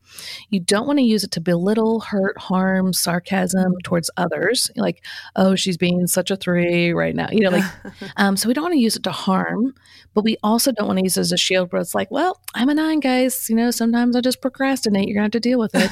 [0.50, 3.84] You don't want to use it to belittle, hurt, harm, sarcasm mm.
[3.84, 4.72] towards others.
[4.76, 5.04] Like,
[5.36, 7.28] oh, she's being such a three right now.
[7.32, 7.72] You know, like,
[8.18, 9.74] um, so we don't want to use it to harm,
[10.14, 12.40] but we also don't want to use it as a shield where it's like, well,
[12.54, 13.50] I'm a nine, guys.
[13.50, 15.08] You know, sometimes I just procrastinate.
[15.08, 15.92] You're going to have to deal with it.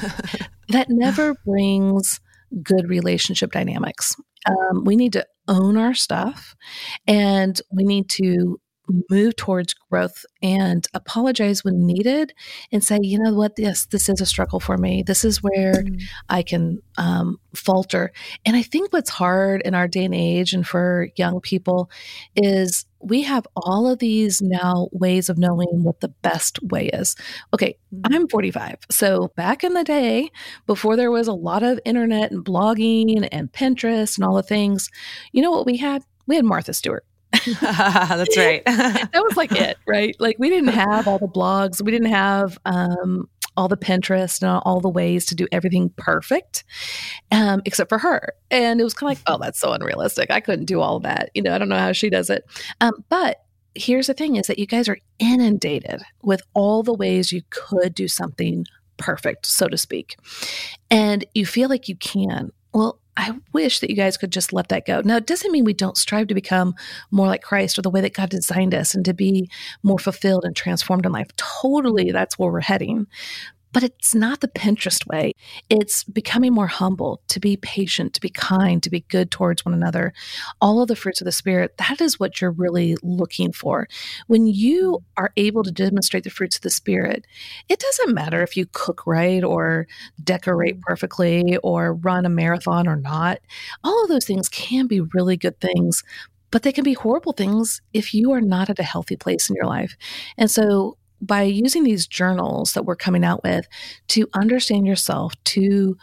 [0.68, 2.20] that never brings
[2.62, 4.14] good relationship dynamics.
[4.46, 6.54] Um, we need to own our stuff
[7.06, 8.60] and we need to
[9.10, 12.32] move towards growth and apologize when needed
[12.72, 15.74] and say you know what yes this is a struggle for me this is where
[15.74, 16.00] mm.
[16.28, 18.12] i can um, falter
[18.44, 21.90] and i think what's hard in our day and age and for young people
[22.36, 27.16] is we have all of these now ways of knowing what the best way is.
[27.54, 28.12] Okay, mm-hmm.
[28.12, 28.76] I'm 45.
[28.90, 30.30] So back in the day,
[30.66, 34.90] before there was a lot of internet and blogging and Pinterest and all the things,
[35.32, 36.02] you know what we had?
[36.26, 37.04] We had Martha Stewart.
[37.60, 38.64] That's right.
[38.64, 40.16] that was like it, right?
[40.18, 41.82] Like we didn't have all the blogs.
[41.82, 46.64] We didn't have um, all the Pinterest and all the ways to do everything perfect,
[47.32, 48.32] um, except for her.
[48.50, 50.30] And it was kind of like, oh, that's so unrealistic.
[50.30, 51.30] I couldn't do all that.
[51.34, 52.44] You know, I don't know how she does it.
[52.80, 57.32] Um, but here's the thing is that you guys are inundated with all the ways
[57.32, 58.64] you could do something
[58.96, 60.16] perfect, so to speak.
[60.90, 62.52] And you feel like you can.
[62.72, 65.02] Well, I wish that you guys could just let that go.
[65.04, 66.76] Now, it doesn't mean we don't strive to become
[67.10, 69.50] more like Christ or the way that God designed us and to be
[69.82, 71.26] more fulfilled and transformed in life.
[71.36, 73.08] Totally, that's where we're heading.
[73.72, 75.32] But it's not the Pinterest way.
[75.68, 79.74] It's becoming more humble, to be patient, to be kind, to be good towards one
[79.74, 80.12] another.
[80.60, 83.88] All of the fruits of the Spirit, that is what you're really looking for.
[84.26, 87.26] When you are able to demonstrate the fruits of the Spirit,
[87.68, 89.86] it doesn't matter if you cook right or
[90.22, 90.82] decorate mm.
[90.82, 93.38] perfectly or run a marathon or not.
[93.84, 96.02] All of those things can be really good things,
[96.50, 99.56] but they can be horrible things if you are not at a healthy place in
[99.56, 99.96] your life.
[100.36, 103.66] And so by using these journals that we're coming out with
[104.08, 105.96] to understand yourself, to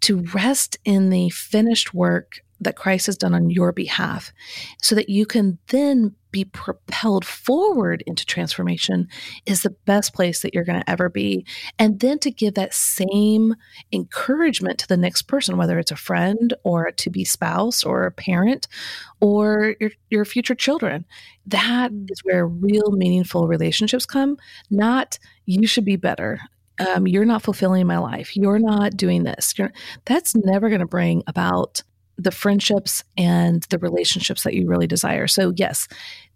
[0.00, 4.32] to rest in the finished work that Christ has done on your behalf
[4.80, 9.06] so that you can then be propelled forward into transformation
[9.46, 11.46] is the best place that you're going to ever be.
[11.78, 13.54] And then to give that same
[13.92, 18.06] encouragement to the next person, whether it's a friend or a to be spouse or
[18.06, 18.66] a parent
[19.20, 21.04] or your, your future children.
[21.46, 22.08] That mm.
[22.24, 24.38] where real meaningful relationships come,
[24.70, 26.40] not you should be better.
[26.78, 28.36] Um, you're not fulfilling my life.
[28.36, 29.54] You're not doing this.
[29.56, 29.72] You're,
[30.06, 31.82] that's never going to bring about
[32.22, 35.26] the friendships and the relationships that you really desire.
[35.26, 35.88] So, yes,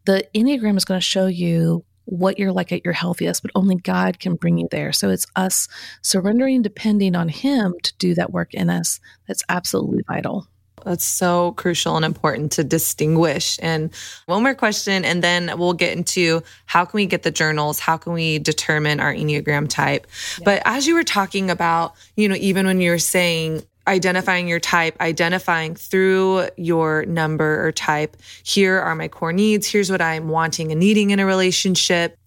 [0.04, 3.76] the Enneagram is going to show you what you're like at your healthiest, but only
[3.76, 4.92] God can bring you there.
[4.92, 5.68] So, it's us
[6.02, 9.00] surrendering, depending on Him to do that work in us.
[9.26, 10.46] That's absolutely vital.
[10.84, 13.58] That's so crucial and important to distinguish.
[13.60, 13.92] And
[14.26, 17.80] one more question, and then we'll get into how can we get the journals?
[17.80, 20.06] How can we determine our Enneagram type?
[20.38, 20.44] Yeah.
[20.44, 24.60] But as you were talking about, you know, even when you were saying identifying your
[24.60, 29.66] type, identifying through your number or type, here are my core needs.
[29.66, 32.18] Here's what I'm wanting and needing in a relationship.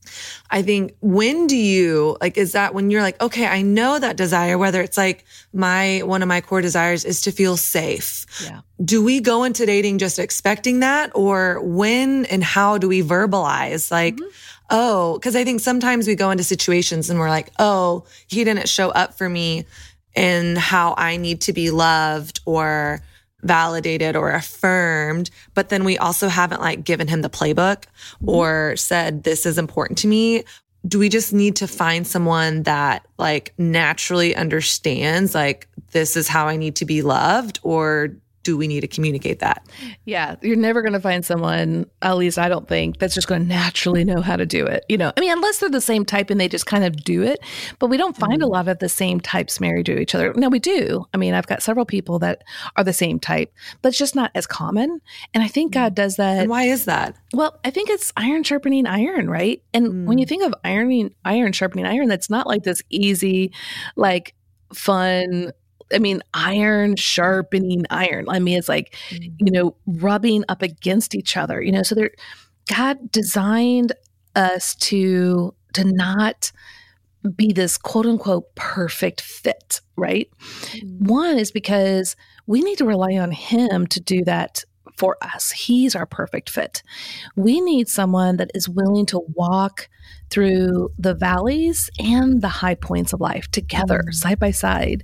[0.50, 4.18] I think when do you like, is that when you're like, okay, I know that
[4.18, 8.26] desire, whether it's like my, one of my core desires is to feel safe.
[8.44, 8.62] Yeah.
[8.84, 13.92] Do we go into dating just expecting that or when and how do we verbalize
[13.92, 14.30] like, mm-hmm.
[14.72, 18.70] Oh, cause I think sometimes we go into situations and we're like, oh, he didn't
[18.70, 19.66] show up for me
[20.16, 23.02] and how I need to be loved or
[23.42, 28.30] validated or affirmed, but then we also haven't like given him the playbook mm-hmm.
[28.30, 30.44] or said, this is important to me.
[30.88, 36.48] Do we just need to find someone that like naturally understands, like, this is how
[36.48, 37.60] I need to be loved?
[37.64, 39.68] Or do we need to communicate that?
[40.06, 43.42] Yeah, you're never going to find someone, at least I don't think, that's just going
[43.42, 44.86] to naturally know how to do it.
[44.90, 47.22] You know, I mean, unless they're the same type and they just kind of do
[47.22, 47.40] it,
[47.80, 48.44] but we don't find mm-hmm.
[48.44, 50.34] a lot of the same types married to each other.
[50.34, 51.06] Now, we do.
[51.14, 52.44] I mean, I've got several people that
[52.76, 55.02] are the same type, but it's just not as common.
[55.34, 56.40] And I think God does that.
[56.40, 57.16] And why is that?
[57.34, 59.62] Well, I think it's iron sharpening iron, right?
[59.74, 60.06] And mm.
[60.06, 60.30] when you mm.
[60.30, 63.52] think of ironing, iron sharpening iron, that's not like this easy,
[63.96, 64.34] like,
[64.74, 65.52] fun
[65.94, 68.26] I mean, iron sharpening iron.
[68.30, 69.46] I mean, it's like, mm-hmm.
[69.46, 72.12] you know, rubbing up against each other, you know, so there,
[72.68, 73.94] God designed
[74.36, 76.52] us to, to not
[77.36, 80.30] be this quote unquote perfect fit, right?
[80.40, 81.06] Mm-hmm.
[81.06, 82.16] One is because
[82.48, 84.64] we need to rely on Him to do that
[84.98, 85.52] for us.
[85.52, 86.84] He's our perfect fit.
[87.36, 89.88] We need someone that is willing to walk
[90.30, 94.14] through the valleys and the high points of life together, mm.
[94.14, 95.04] side by side.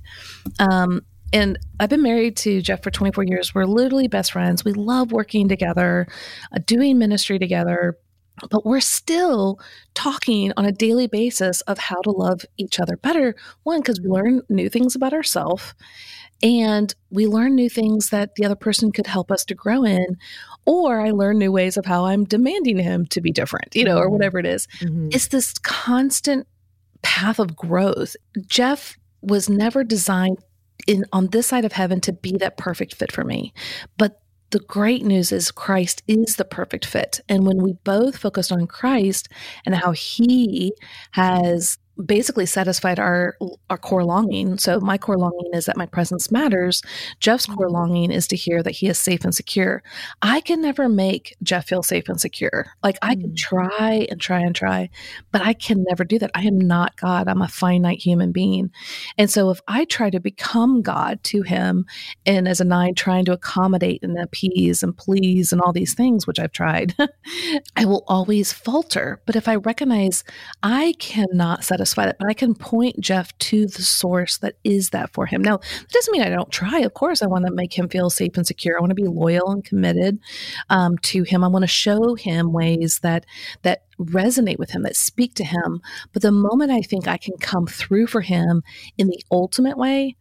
[0.58, 1.02] Um,
[1.32, 3.54] and I've been married to Jeff for 24 years.
[3.54, 4.64] We're literally best friends.
[4.64, 6.06] We love working together,
[6.54, 7.98] uh, doing ministry together,
[8.50, 9.58] but we're still
[9.94, 13.34] talking on a daily basis of how to love each other better.
[13.64, 15.74] One, because we learn new things about ourselves
[16.42, 20.16] and we learn new things that the other person could help us to grow in
[20.66, 23.96] or i learn new ways of how i'm demanding him to be different you know
[23.96, 24.14] or mm-hmm.
[24.14, 24.66] whatever it is.
[24.80, 25.08] Mm-hmm.
[25.12, 26.46] it's this constant
[27.02, 30.38] path of growth jeff was never designed
[30.86, 33.52] in on this side of heaven to be that perfect fit for me
[33.96, 37.20] but the great news is Christ is the perfect fit.
[37.28, 39.28] And when we both focused on Christ
[39.64, 40.72] and how he
[41.10, 43.36] has basically satisfied our
[43.70, 44.58] our core longing.
[44.58, 46.82] So my core longing is that my presence matters.
[47.20, 47.74] Jeff's core mm-hmm.
[47.74, 49.82] longing is to hear that he is safe and secure.
[50.22, 52.66] I can never make Jeff feel safe and secure.
[52.82, 53.36] Like I can mm.
[53.36, 54.90] try and try and try,
[55.32, 56.30] but I can never do that.
[56.34, 57.28] I am not God.
[57.28, 58.70] I'm a finite human being.
[59.16, 61.86] And so if I try to become God to him
[62.24, 66.26] and as a nine trying to accommodate and appease and please and all these things,
[66.26, 66.94] which I've tried,
[67.76, 69.20] I will always falter.
[69.26, 70.24] But if I recognize
[70.62, 74.90] I cannot set satisfy that, but I can point Jeff to the source that is
[74.90, 75.42] that for him.
[75.42, 76.80] Now, that doesn't mean I don't try.
[76.80, 78.76] Of course, I want to make him feel safe and secure.
[78.76, 80.18] I want to be loyal and committed
[80.68, 81.44] um, to him.
[81.44, 83.24] I want to show him ways that
[83.62, 85.80] that resonate with him, that speak to him.
[86.12, 88.62] But the moment I think I can come through for him
[88.98, 90.16] in the ultimate way,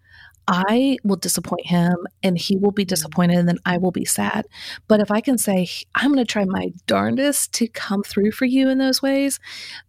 [0.47, 2.89] I will disappoint him and he will be mm.
[2.89, 4.45] disappointed and then I will be sad.
[4.87, 8.45] But if I can say, I'm going to try my darndest to come through for
[8.45, 9.39] you in those ways,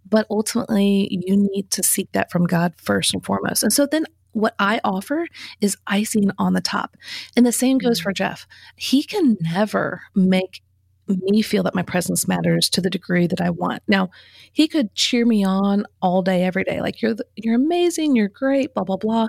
[0.08, 3.62] but ultimately you need to seek that from God first and foremost.
[3.62, 5.26] And so then what I offer
[5.60, 6.96] is icing on the top.
[7.36, 8.02] And the same goes mm.
[8.02, 8.46] for Jeff.
[8.76, 10.62] He can never make
[11.08, 13.82] me feel that my presence matters to the degree that I want.
[13.88, 14.10] Now,
[14.52, 18.28] he could cheer me on all day every day like you're the, you're amazing, you're
[18.28, 19.28] great, blah blah blah.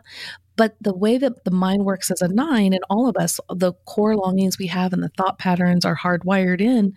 [0.58, 3.74] But the way that the mind works as a nine, and all of us, the
[3.86, 6.94] core longings we have and the thought patterns are hardwired in.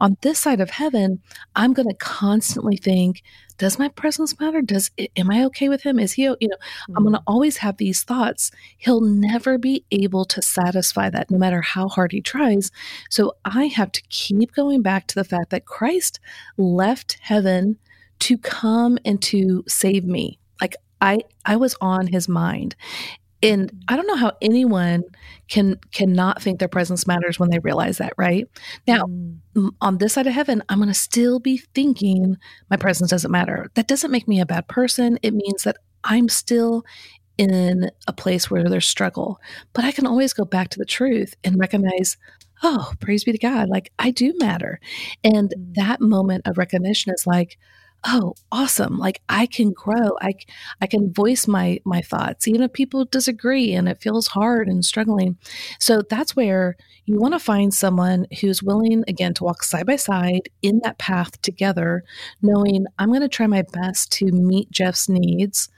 [0.00, 1.20] On this side of heaven,
[1.54, 3.22] I'm going to constantly think,
[3.58, 4.62] does my presence matter?
[4.62, 5.98] Does am I okay with him?
[5.98, 6.22] Is he?
[6.22, 6.96] You know, mm-hmm.
[6.96, 8.50] I'm going to always have these thoughts.
[8.78, 12.70] He'll never be able to satisfy that, no matter how hard he tries.
[13.10, 16.20] So I have to keep going back to the fact that Christ
[16.56, 17.76] left heaven
[18.20, 20.38] to come and to save me.
[20.60, 22.76] Like I I was on his mind.
[23.42, 25.02] And I don't know how anyone
[25.48, 28.46] can cannot think their presence matters when they realize that, right?
[28.86, 29.70] Now, mm.
[29.80, 32.36] on this side of heaven, I'm going to still be thinking
[32.68, 33.70] my presence doesn't matter.
[33.74, 35.18] That doesn't make me a bad person.
[35.22, 36.84] It means that I'm still
[37.38, 39.40] in a place where there's struggle.
[39.72, 42.18] But I can always go back to the truth and recognize,
[42.62, 44.80] oh, praise be to God, like I do matter.
[45.24, 45.74] And mm.
[45.76, 47.56] that moment of recognition is like,
[48.04, 50.32] oh awesome like i can grow i
[50.80, 54.84] i can voice my my thoughts even if people disagree and it feels hard and
[54.84, 55.36] struggling.
[55.78, 56.76] So that's where
[57.06, 60.98] you want to find someone who's willing again to walk side by side in that
[60.98, 62.04] path together
[62.42, 65.68] knowing i'm going to try my best to meet jeff's needs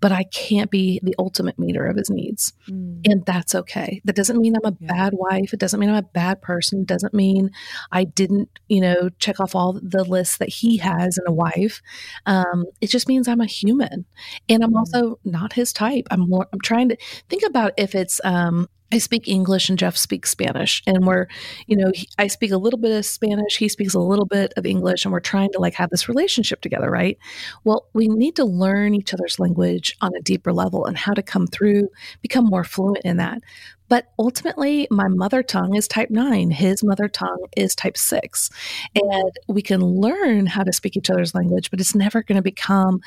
[0.00, 2.52] but I can't be the ultimate meter of his needs.
[2.68, 3.00] Mm.
[3.04, 4.00] And that's okay.
[4.04, 4.92] That doesn't mean I'm a yeah.
[4.92, 5.52] bad wife.
[5.52, 6.80] It doesn't mean I'm a bad person.
[6.80, 7.50] It doesn't mean
[7.92, 11.82] I didn't, you know, check off all the lists that he has in a wife.
[12.26, 14.06] Um, it just means I'm a human.
[14.48, 14.78] And I'm mm.
[14.78, 16.06] also not his type.
[16.10, 16.96] I'm more, I'm trying to
[17.28, 21.26] think about if it's, um, I speak English and Jeff speaks Spanish, and we're,
[21.66, 24.52] you know, he, I speak a little bit of Spanish, he speaks a little bit
[24.56, 27.16] of English, and we're trying to like have this relationship together, right?
[27.64, 31.22] Well, we need to learn each other's language on a deeper level and how to
[31.22, 31.88] come through,
[32.20, 33.42] become more fluent in that.
[33.90, 38.48] But ultimately, my mother tongue is type nine, his mother tongue is type six.
[38.94, 42.42] And we can learn how to speak each other's language, but it's never going to
[42.42, 43.00] become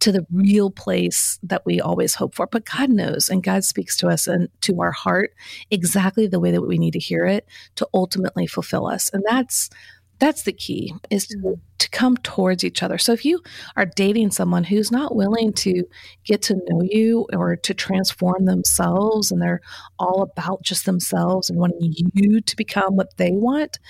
[0.00, 2.46] to the real place that we always hope for.
[2.46, 5.34] But God knows, and God speaks to us and to our heart
[5.70, 9.10] exactly the way that we need to hear it to ultimately fulfill us.
[9.12, 9.68] And that's
[10.20, 11.54] that's the key is to, mm-hmm.
[11.78, 12.98] to, come towards each other.
[12.98, 13.40] So if you
[13.74, 15.82] are dating someone who's not willing to
[16.24, 19.60] get to know you or to transform themselves and they're
[19.98, 23.80] all about just themselves and wanting you to become what they want,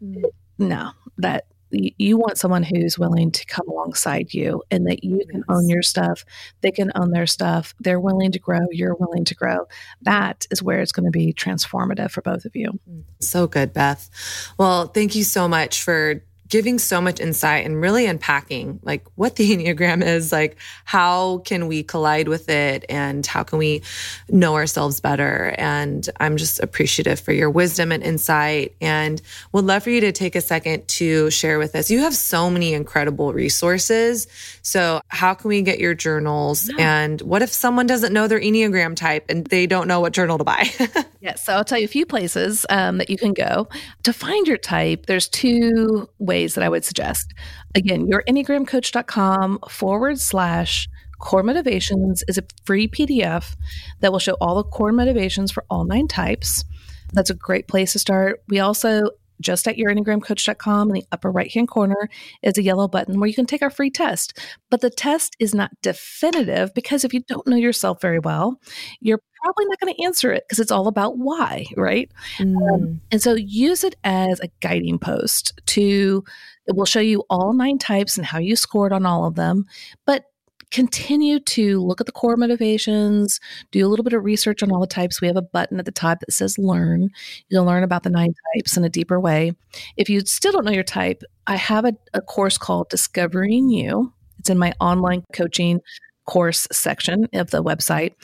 [0.00, 0.22] mm.
[0.58, 5.44] no, that you want someone who's willing to come alongside you and that you can
[5.48, 6.24] own your stuff
[6.60, 9.66] they can own their stuff they're willing to grow you're willing to grow.
[10.02, 12.78] That is where it's going to be transformative for both of you.
[12.90, 14.10] Mm, so good beth.
[14.58, 19.36] Well thank you so much for giving so much insight and really unpacking like what
[19.36, 23.82] the Enneagram is, like how can we collide with it and how can we
[24.28, 25.54] know ourselves better.
[25.56, 29.22] And I'm just appreciative for your wisdom and insight and
[29.52, 31.90] would love for you to take a second to share with us.
[31.90, 34.26] You have so many incredible resources.
[34.62, 36.68] So how can we get your journals?
[36.68, 37.02] Yeah.
[37.02, 40.38] And what if someone doesn't know their Enneagram type and they don't know what journal
[40.38, 40.68] to buy?
[41.20, 41.44] yes.
[41.44, 43.68] So I'll tell you a few places um, that you can go
[44.02, 45.06] to find your type.
[45.06, 47.32] There's two ways ways that I would suggest.
[47.74, 50.88] Again, your enneagramcoach.com forward slash
[51.18, 53.56] core motivations is a free PDF
[54.00, 56.64] that will show all the core motivations for all nine types.
[57.12, 58.42] That's a great place to start.
[58.48, 59.10] We also
[59.40, 62.08] just at yourenneagramcoach.com in the upper right hand corner
[62.42, 64.38] is a yellow button where you can take our free test.
[64.70, 68.60] But the test is not definitive because if you don't know yourself very well,
[69.00, 72.10] you're probably not going to answer it because it's all about why, right?
[72.38, 72.74] Mm.
[72.74, 76.24] Um, and so use it as a guiding post to,
[76.66, 79.66] it will show you all nine types and how you scored on all of them.
[80.06, 80.24] But
[80.70, 83.40] continue to look at the core motivations,
[83.70, 85.20] do a little bit of research on all the types.
[85.20, 87.10] We have a button at the top that says learn.
[87.48, 89.52] You'll learn about the nine types in a deeper way.
[89.96, 94.12] If you still don't know your type, I have a, a course called Discovering You.
[94.38, 95.80] It's in my online coaching
[96.26, 98.14] course section of the website.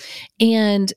[0.41, 0.93] And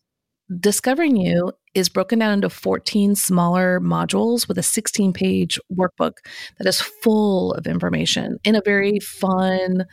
[0.60, 6.14] Discovering You is broken down into 14 smaller modules with a 16 page workbook
[6.58, 9.86] that is full of information in a very fun,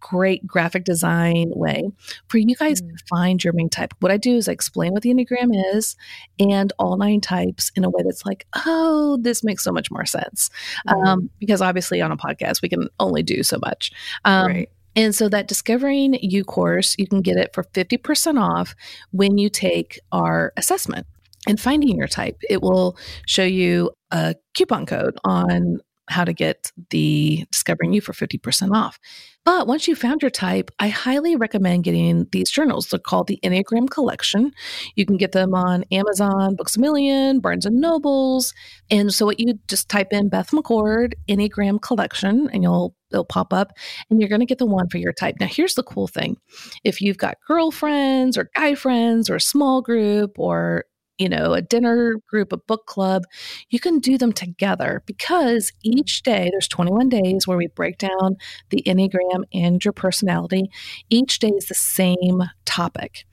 [0.00, 1.90] great graphic design way
[2.28, 2.88] for you guys mm.
[2.88, 3.94] to find your main type.
[4.00, 5.96] What I do is I explain what the Enneagram is
[6.38, 10.06] and all nine types in a way that's like, oh, this makes so much more
[10.06, 10.50] sense.
[10.88, 11.06] Mm.
[11.06, 13.92] Um, because obviously on a podcast, we can only do so much.
[14.24, 14.68] Um, right.
[14.94, 18.74] And so that Discovering You course, you can get it for 50% off
[19.10, 21.06] when you take our assessment
[21.46, 22.36] and finding your type.
[22.48, 25.80] It will show you a coupon code on
[26.12, 28.98] how to get the Discovering You for 50% off.
[29.44, 32.86] But once you found your type, I highly recommend getting these journals.
[32.86, 34.52] They're called the Enneagram Collection.
[34.94, 38.54] You can get them on Amazon, Books a Million, Barnes and Nobles.
[38.88, 43.52] And so what you just type in Beth McCord Enneagram Collection and you'll it'll pop
[43.52, 43.72] up
[44.08, 45.36] and you're going to get the one for your type.
[45.38, 46.36] Now here's the cool thing.
[46.84, 50.84] If you've got girlfriends or guy friends or a small group or
[51.18, 53.24] you know, a dinner group, a book club,
[53.70, 58.36] you can do them together because each day, there's 21 days where we break down
[58.70, 60.70] the Enneagram and your personality.
[61.10, 63.24] Each day is the same topic.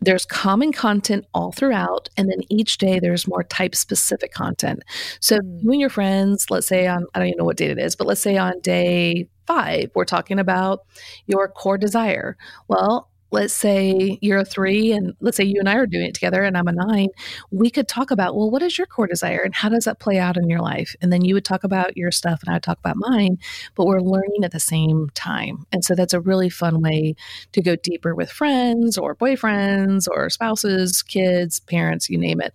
[0.00, 4.82] There's common content all throughout, and then each day there's more type specific content.
[5.20, 5.62] So, mm.
[5.62, 7.94] you and your friends, let's say on, I don't even know what date it is,
[7.94, 10.80] but let's say on day five, we're talking about
[11.26, 12.36] your core desire.
[12.66, 16.14] Well, let's say you're a three and let's say you and I are doing it
[16.14, 17.08] together and I'm a nine,
[17.50, 20.18] we could talk about, well, what is your core desire and how does that play
[20.18, 20.94] out in your life?
[21.00, 23.38] And then you would talk about your stuff and I would talk about mine,
[23.74, 25.66] but we're learning at the same time.
[25.72, 27.16] And so that's a really fun way
[27.52, 32.54] to go deeper with friends or boyfriends or spouses, kids, parents, you name it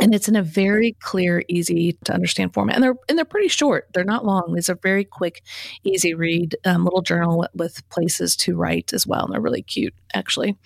[0.00, 2.76] and it's in a very clear easy to understand format.
[2.76, 3.88] And they're and they're pretty short.
[3.92, 4.54] They're not long.
[4.56, 5.42] It's a very quick
[5.84, 9.24] easy read um, little journal with places to write as well.
[9.24, 10.56] And they're really cute actually.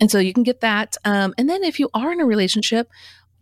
[0.00, 0.96] And so you can get that.
[1.04, 2.88] Um, and then if you are in a relationship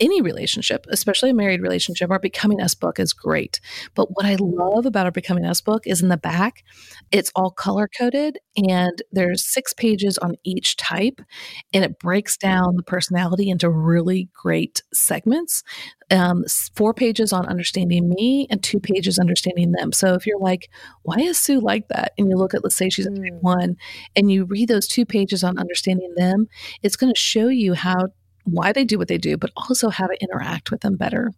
[0.03, 3.61] any relationship, especially a married relationship, our Becoming Us book is great.
[3.95, 6.65] But what I love about our Becoming Us book is in the back,
[7.13, 11.21] it's all color coded and there's six pages on each type
[11.73, 15.63] and it breaks down the personality into really great segments.
[16.11, 16.45] Um,
[16.75, 19.93] four pages on understanding me and two pages understanding them.
[19.93, 20.69] So if you're like,
[21.03, 22.13] why is Sue like that?
[22.19, 23.41] And you look at, let's say she's mm.
[23.41, 23.77] one,
[24.15, 26.49] and you read those two pages on understanding them,
[26.83, 28.09] it's going to show you how
[28.45, 31.33] why they do what they do, but also how to interact with them better.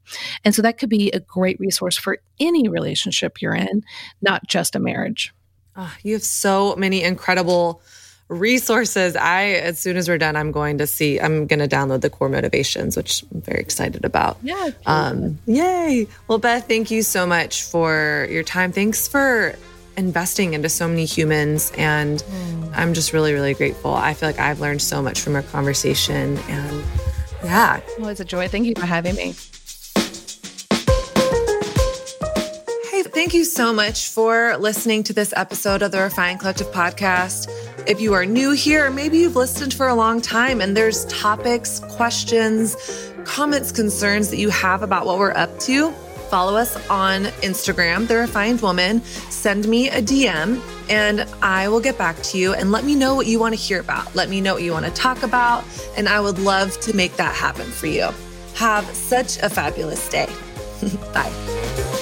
[0.45, 3.83] And so that could be a great resource for any relationship you're in,
[4.23, 5.35] not just a marriage.
[5.77, 7.83] Oh, you have so many incredible
[8.29, 9.17] resources.
[9.17, 12.11] I, as soon as we're done, I'm going to see, I'm going to download the
[12.11, 14.39] core motivations, which I'm very excited about.
[14.43, 14.71] Yeah.
[14.87, 16.07] Um, yay.
[16.29, 18.73] Well, Beth, thank you so much for your time.
[18.73, 19.57] Thanks for
[19.97, 21.73] investing into so many humans.
[21.77, 22.73] And mm.
[22.75, 23.95] I'm just really, really grateful.
[23.95, 26.37] I feel like I've learned so much from our conversation.
[26.49, 26.85] And
[27.43, 27.81] yeah.
[27.99, 28.49] Well, it's a joy.
[28.49, 29.35] Thank you for having me.
[32.91, 37.51] Hey, thank you so much for listening to this episode of the Refined Collective podcast.
[37.87, 41.81] If you are new here, maybe you've listened for a long time and there's topics,
[41.81, 42.77] questions,
[43.25, 45.91] comments, concerns that you have about what we're up to,
[46.31, 49.01] follow us on Instagram, The Refined Woman.
[49.45, 50.59] Send me a DM
[50.89, 53.61] and I will get back to you and let me know what you want to
[53.61, 54.15] hear about.
[54.15, 55.65] Let me know what you want to talk about,
[55.99, 58.09] and I would love to make that happen for you.
[58.55, 60.31] Have such a fabulous day.
[61.13, 62.01] Bye.